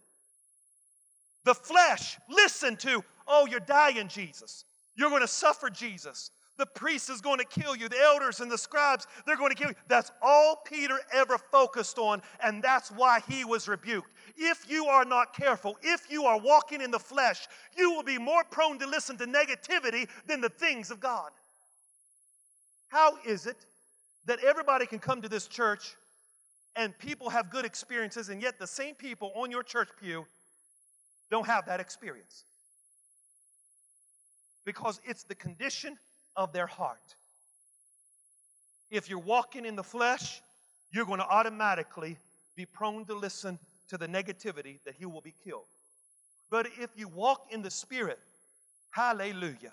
The 1.43 1.55
flesh 1.55 2.17
listen 2.29 2.77
to, 2.77 3.03
oh, 3.27 3.47
you're 3.47 3.59
dying, 3.59 4.07
Jesus. 4.07 4.65
You're 4.95 5.09
going 5.09 5.21
to 5.21 5.27
suffer, 5.27 5.69
Jesus. 5.69 6.31
The 6.61 6.67
priest 6.67 7.09
is 7.09 7.21
going 7.21 7.39
to 7.39 7.43
kill 7.43 7.75
you. 7.75 7.89
The 7.89 7.99
elders 7.99 8.39
and 8.39 8.51
the 8.51 8.57
scribes, 8.57 9.07
they're 9.25 9.35
going 9.35 9.49
to 9.49 9.55
kill 9.55 9.69
you. 9.69 9.75
That's 9.87 10.11
all 10.21 10.61
Peter 10.63 10.99
ever 11.11 11.39
focused 11.39 11.97
on, 11.97 12.21
and 12.43 12.61
that's 12.61 12.91
why 12.91 13.21
he 13.27 13.43
was 13.43 13.67
rebuked. 13.67 14.11
If 14.37 14.69
you 14.69 14.85
are 14.85 15.03
not 15.03 15.35
careful, 15.35 15.75
if 15.81 16.01
you 16.11 16.25
are 16.25 16.39
walking 16.39 16.79
in 16.79 16.91
the 16.91 16.99
flesh, 16.99 17.47
you 17.75 17.89
will 17.89 18.03
be 18.03 18.19
more 18.19 18.43
prone 18.43 18.77
to 18.77 18.85
listen 18.85 19.17
to 19.17 19.25
negativity 19.25 20.07
than 20.27 20.39
the 20.39 20.49
things 20.49 20.91
of 20.91 20.99
God. 20.99 21.31
How 22.89 23.17
is 23.25 23.47
it 23.47 23.65
that 24.27 24.37
everybody 24.43 24.85
can 24.85 24.99
come 24.99 25.19
to 25.23 25.29
this 25.29 25.47
church 25.47 25.95
and 26.75 26.95
people 26.99 27.31
have 27.31 27.49
good 27.49 27.65
experiences, 27.65 28.29
and 28.29 28.39
yet 28.39 28.59
the 28.59 28.67
same 28.67 28.93
people 28.93 29.31
on 29.35 29.49
your 29.49 29.63
church 29.63 29.89
pew 29.99 30.27
don't 31.31 31.47
have 31.47 31.65
that 31.65 31.79
experience? 31.79 32.45
Because 34.63 35.01
it's 35.03 35.23
the 35.23 35.33
condition 35.33 35.97
of 36.35 36.53
their 36.53 36.67
heart. 36.67 37.15
If 38.89 39.09
you're 39.09 39.19
walking 39.19 39.65
in 39.65 39.75
the 39.75 39.83
flesh, 39.83 40.41
you're 40.91 41.05
going 41.05 41.19
to 41.19 41.27
automatically 41.27 42.17
be 42.55 42.65
prone 42.65 43.05
to 43.05 43.13
listen 43.13 43.57
to 43.89 43.97
the 43.97 44.07
negativity 44.07 44.79
that 44.85 44.95
he 44.95 45.05
will 45.05 45.21
be 45.21 45.33
killed. 45.43 45.65
But 46.49 46.67
if 46.77 46.89
you 46.95 47.07
walk 47.07 47.47
in 47.51 47.61
the 47.61 47.71
Spirit, 47.71 48.19
hallelujah. 48.91 49.71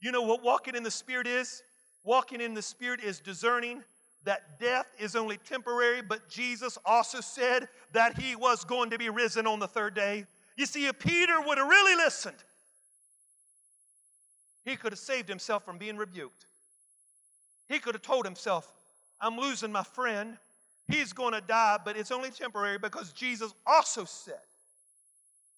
You 0.00 0.12
know 0.12 0.22
what 0.22 0.42
walking 0.42 0.74
in 0.74 0.82
the 0.82 0.90
Spirit 0.90 1.26
is? 1.26 1.62
Walking 2.04 2.40
in 2.40 2.54
the 2.54 2.62
Spirit 2.62 3.00
is 3.00 3.20
discerning 3.20 3.82
that 4.24 4.58
death 4.58 4.86
is 4.98 5.14
only 5.14 5.38
temporary, 5.38 6.02
but 6.02 6.28
Jesus 6.28 6.76
also 6.84 7.20
said 7.20 7.68
that 7.92 8.18
he 8.18 8.34
was 8.34 8.64
going 8.64 8.90
to 8.90 8.98
be 8.98 9.08
risen 9.08 9.46
on 9.46 9.60
the 9.60 9.68
third 9.68 9.94
day. 9.94 10.26
You 10.56 10.66
see, 10.66 10.86
if 10.86 10.98
Peter 10.98 11.40
would 11.40 11.58
have 11.58 11.68
really 11.68 11.94
listened, 11.94 12.36
he 14.66 14.76
could 14.76 14.92
have 14.92 14.98
saved 14.98 15.28
himself 15.28 15.64
from 15.64 15.78
being 15.78 15.96
rebuked. 15.96 16.44
He 17.68 17.78
could 17.78 17.94
have 17.94 18.02
told 18.02 18.26
himself, 18.26 18.68
I'm 19.20 19.38
losing 19.38 19.72
my 19.72 19.84
friend. 19.84 20.36
He's 20.88 21.12
going 21.12 21.32
to 21.32 21.40
die, 21.40 21.78
but 21.84 21.96
it's 21.96 22.10
only 22.10 22.30
temporary 22.30 22.76
because 22.76 23.12
Jesus 23.12 23.54
also 23.64 24.04
said 24.04 24.40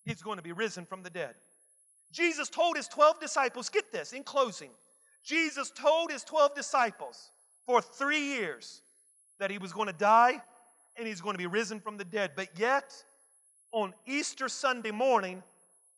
he's 0.05 0.23
going 0.23 0.37
to 0.37 0.42
be 0.42 0.53
risen 0.53 0.85
from 0.85 1.03
the 1.03 1.11
dead. 1.11 1.35
Jesus 2.12 2.49
told 2.49 2.77
his 2.77 2.87
12 2.87 3.18
disciples, 3.18 3.68
get 3.68 3.90
this 3.92 4.12
in 4.12 4.23
closing. 4.23 4.71
Jesus 5.25 5.71
told 5.71 6.11
his 6.11 6.23
12 6.25 6.55
disciples 6.55 7.31
for 7.66 7.81
three 7.83 8.21
years 8.21 8.83
that 9.38 9.51
he 9.51 9.59
was 9.59 9.73
going 9.73 9.88
to 9.88 9.94
die 9.94 10.40
and 10.97 11.07
he's 11.07 11.21
going 11.21 11.35
to 11.35 11.38
be 11.38 11.47
risen 11.47 11.81
from 11.81 11.97
the 11.97 12.05
dead. 12.05 12.33
But 12.37 12.49
yet, 12.59 12.92
on 13.73 13.94
Easter 14.07 14.49
Sunday 14.49 14.90
morning, 14.90 15.42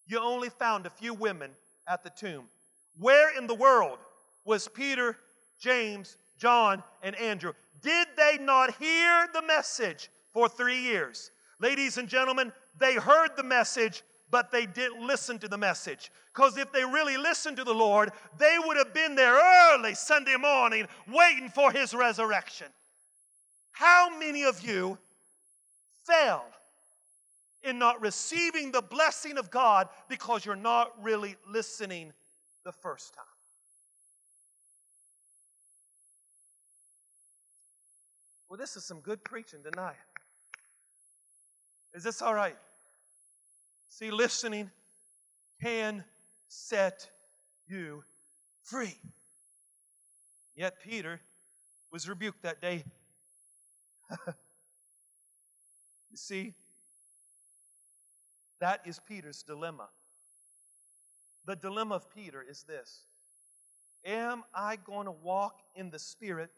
you 0.07 0.21
only 0.21 0.49
found 0.49 0.87
a 0.87 0.91
few 0.91 1.15
women 1.15 1.51
at 1.89 2.05
the 2.05 2.11
tomb. 2.11 2.45
Where 3.01 3.37
in 3.37 3.47
the 3.47 3.55
world 3.55 3.99
was 4.45 4.69
Peter, 4.69 5.17
James, 5.59 6.19
John, 6.39 6.83
and 7.03 7.17
Andrew? 7.17 7.55
Did 7.81 8.09
they 8.17 8.37
not 8.39 8.77
hear 8.77 9.27
the 9.33 9.43
message 9.43 10.11
for 10.35 10.51
three 10.51 10.83
years? 10.83 11.31
Ladies 11.61 11.97
and 11.97 12.09
gentlemen, 12.09 12.53
they 12.79 12.95
heard 12.95 13.31
the 13.37 13.43
message, 13.43 14.03
but 14.31 14.51
they 14.53 14.67
didn't 14.67 15.07
listen 15.07 15.39
to 15.39 15.49
the 15.49 15.57
message. 15.57 16.13
Because 16.35 16.59
if 16.59 16.71
they 16.73 16.85
really 16.85 17.17
listened 17.17 17.57
to 17.57 17.65
the 17.65 17.73
Lord, 17.73 18.13
they 18.39 18.57
would 18.63 18.77
have 18.77 18.93
been 18.93 19.15
there 19.15 19.39
early 19.73 19.95
Sunday 19.95 20.37
morning 20.37 20.87
waiting 21.11 21.49
for 21.49 21.73
his 21.73 21.95
resurrection. 21.95 22.67
How 23.73 24.11
many 24.19 24.45
of 24.45 24.61
you 24.61 24.99
fell 26.05 26.45
in 27.63 27.79
not 27.79 28.01
receiving 28.03 28.73
the 28.73 28.83
blessing 28.83 29.39
of 29.39 29.51
God 29.51 29.89
because 30.09 30.45
you're 30.45 30.55
not 30.55 30.93
really 31.03 31.37
listening 31.49 32.13
the 32.65 32.73
first 32.73 33.15
time? 33.15 33.25
Well, 38.49 38.59
this 38.59 38.77
is 38.77 38.85
some 38.85 39.01
good 39.01 39.23
preaching 39.23 39.61
tonight. 39.63 39.95
Is 41.95 42.03
this 42.03 42.21
all 42.21 42.35
right? 42.35 42.57
See, 43.89 44.11
listening 44.11 44.71
can 45.63 46.05
set 46.49 47.09
you 47.69 48.03
free. 48.63 48.97
Yet 50.57 50.81
Peter 50.83 51.21
was 51.93 52.09
rebuked 52.09 52.43
that 52.43 52.61
day. 52.61 52.85
you 54.27 56.17
see, 56.17 56.55
that 58.61 58.81
is 58.85 59.01
Peter's 59.07 59.43
dilemma. 59.43 59.89
The 61.51 61.57
dilemma 61.57 61.97
of 61.97 62.09
Peter 62.15 62.47
is 62.49 62.63
this 62.63 63.07
Am 64.05 64.45
I 64.55 64.77
going 64.77 65.07
to 65.07 65.11
walk 65.11 65.59
in 65.75 65.91
the 65.91 65.99
Spirit 65.99 66.53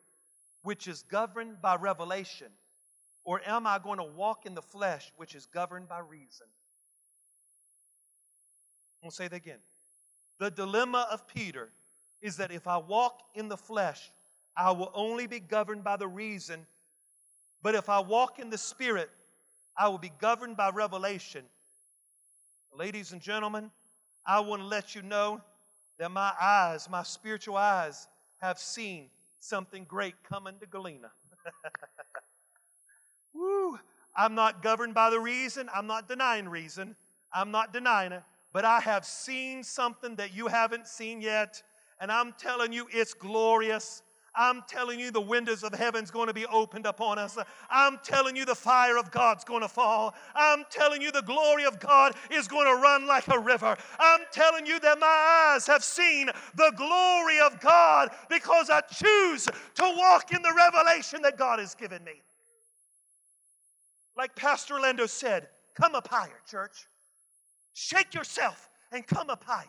which 0.65 0.87
is 0.87 1.03
governed 1.05 1.63
by 1.63 1.77
revelation? 1.77 2.49
Or 3.25 3.41
am 3.47 3.67
I 3.67 3.79
going 3.79 3.97
to 3.97 4.05
walk 4.05 4.45
in 4.45 4.55
the 4.55 4.61
flesh, 4.61 5.11
which 5.17 5.35
is 5.35 5.47
governed 5.47 5.89
by 5.89 6.01
reason? 6.01 6.47
I'm 9.01 9.07
going 9.07 9.11
to 9.13 9.17
say 9.17 9.29
that 9.29 9.35
again. 9.37 9.61
The 10.39 10.51
dilemma 10.51 11.09
of 11.11 11.27
Peter 11.27 11.71
is 12.21 12.37
that 12.37 12.53
if 12.53 12.67
I 12.67 12.77
walk 12.77 13.19
in 13.35 13.49
the 13.49 13.57
flesh, 13.57 14.13
I 14.55 14.73
will 14.73 14.93
only 14.93 15.27
be 15.27 15.41
governed 15.41 15.85
by 15.85 15.97
the 15.97 16.09
reason. 16.09 16.67
But 17.63 17.75
if 17.75 17.89
I 17.89 18.01
walk 18.01 18.39
in 18.39 18.51
the 18.51 18.59
Spirit, 18.59 19.09
I 19.75 19.89
will 19.89 19.97
be 19.97 20.13
governed 20.21 20.59
by 20.59 20.69
revelation. 20.69 21.47
Ladies 22.77 23.13
and 23.13 23.23
gentlemen, 23.23 23.71
I 24.27 24.41
want 24.41 24.63
to 24.63 24.67
let 24.67 24.95
you 24.95 25.03
know 25.03 25.41
that 25.99 26.11
my 26.11 26.33
eyes, 26.41 26.89
my 26.91 27.03
spiritual 27.03 27.57
eyes, 27.57 28.09
have 28.39 28.59
seen 28.59 29.11
something 29.41 29.85
great 29.85 30.15
coming 30.23 30.55
to 30.61 30.67
Galena. 30.67 31.11
Woo! 33.35 33.79
I'm 34.15 34.35
not 34.35 34.63
governed 34.63 34.95
by 34.95 35.11
the 35.11 35.21
reason. 35.21 35.69
I'm 35.75 35.87
not 35.87 36.09
denying 36.09 36.49
reason. 36.49 36.97
I'm 37.33 37.51
not 37.51 37.73
denying 37.73 38.13
it. 38.13 38.23
But 38.53 38.65
I 38.65 38.81
have 38.81 39.07
seen 39.07 39.63
something 39.63 40.17
that 40.17 40.35
you 40.35 40.47
haven't 40.47 40.87
seen 40.87 41.21
yet. 41.21 41.63
And 42.01 42.13
I'm 42.13 42.35
telling 42.39 42.73
you, 42.73 42.87
it's 42.91 43.15
glorious. 43.15 44.03
I'm 44.35 44.63
telling 44.67 44.99
you, 44.99 45.11
the 45.11 45.21
windows 45.21 45.63
of 45.63 45.75
heaven's 45.75 46.11
going 46.11 46.29
to 46.29 46.35
be 46.35 46.47
opened 46.47 46.87
upon 46.87 47.19
us. 47.19 47.37
I'm 47.71 47.99
telling 48.03 48.35
you, 48.35 48.45
the 48.45 48.55
fire 48.55 48.97
of 48.97 49.11
God's 49.11 49.45
going 49.45 49.61
to 49.61 49.69
fall. 49.69 50.15
I'm 50.35 50.65
telling 50.71 51.03
you, 51.03 51.13
the 51.13 51.23
glory 51.23 51.65
of 51.65 51.79
God 51.79 52.15
is 52.31 52.49
going 52.49 52.67
to 52.67 52.81
run 52.81 53.07
like 53.07 53.29
a 53.29 53.39
river. 53.39 53.77
I'm 53.99 54.21
telling 54.33 54.65
you 54.65 54.81
that 54.81 54.99
my 54.99 55.53
eyes 55.55 55.67
have 55.67 55.85
seen 55.85 56.31
the 56.55 56.73
glory 56.77 57.41
of 57.41 57.61
God 57.61 58.11
because 58.31 58.71
I 58.71 58.81
choose 58.81 59.45
to 59.45 59.83
walk 59.83 60.33
in 60.33 60.41
the 60.41 60.55
revelation 60.57 61.21
that 61.23 61.37
God 61.37 61.59
has 61.59 61.75
given 61.75 62.03
me. 62.05 62.23
Like 64.17 64.35
Pastor 64.35 64.75
Orlando 64.75 65.07
said, 65.07 65.49
come 65.75 65.95
up 65.95 66.09
higher, 66.09 66.41
church. 66.49 66.87
Shake 67.75 68.15
yourself 68.15 68.69
and 68.93 69.07
come 69.07 69.31
up 69.31 69.45
higher. 69.45 69.67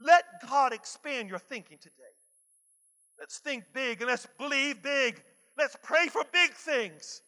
Let 0.00 0.24
God 0.48 0.72
expand 0.72 1.28
your 1.28 1.40
thinking 1.40 1.78
today. 1.78 2.17
Let's 3.18 3.38
think 3.38 3.64
big 3.72 4.00
and 4.00 4.08
let's 4.08 4.26
believe 4.38 4.82
big. 4.82 5.22
Let's 5.56 5.76
pray 5.82 6.06
for 6.06 6.22
big 6.32 6.52
things. 6.52 7.22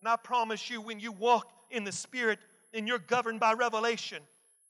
And 0.00 0.08
I 0.08 0.16
promise 0.16 0.70
you, 0.70 0.80
when 0.80 1.00
you 1.00 1.12
walk 1.12 1.50
in 1.70 1.84
the 1.84 1.92
Spirit 1.92 2.38
and 2.74 2.86
you're 2.86 2.98
governed 2.98 3.40
by 3.40 3.54
revelation, 3.54 4.22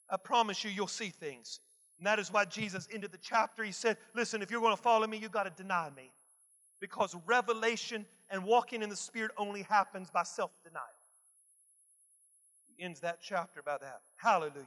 I 0.09 0.17
promise 0.17 0.63
you, 0.63 0.71
you'll 0.71 0.87
see 0.87 1.09
things. 1.09 1.59
And 1.97 2.07
that 2.07 2.17
is 2.17 2.31
why 2.31 2.45
Jesus 2.45 2.87
ended 2.91 3.11
the 3.11 3.19
chapter. 3.21 3.63
He 3.63 3.73
said, 3.73 3.97
Listen, 4.15 4.41
if 4.41 4.49
you're 4.49 4.61
going 4.61 4.75
to 4.75 4.81
follow 4.81 5.05
me, 5.05 5.17
you've 5.17 5.31
got 5.31 5.43
to 5.43 5.61
deny 5.61 5.89
me. 5.95 6.11
Because 6.79 7.15
revelation 7.25 8.05
and 8.31 8.43
walking 8.43 8.81
in 8.81 8.89
the 8.89 8.95
Spirit 8.95 9.31
only 9.37 9.63
happens 9.63 10.09
by 10.09 10.23
self 10.23 10.51
denial. 10.63 10.83
He 12.75 12.83
ends 12.83 13.01
that 13.01 13.19
chapter 13.21 13.61
by 13.61 13.77
that. 13.79 13.99
Hallelujah. 14.15 14.65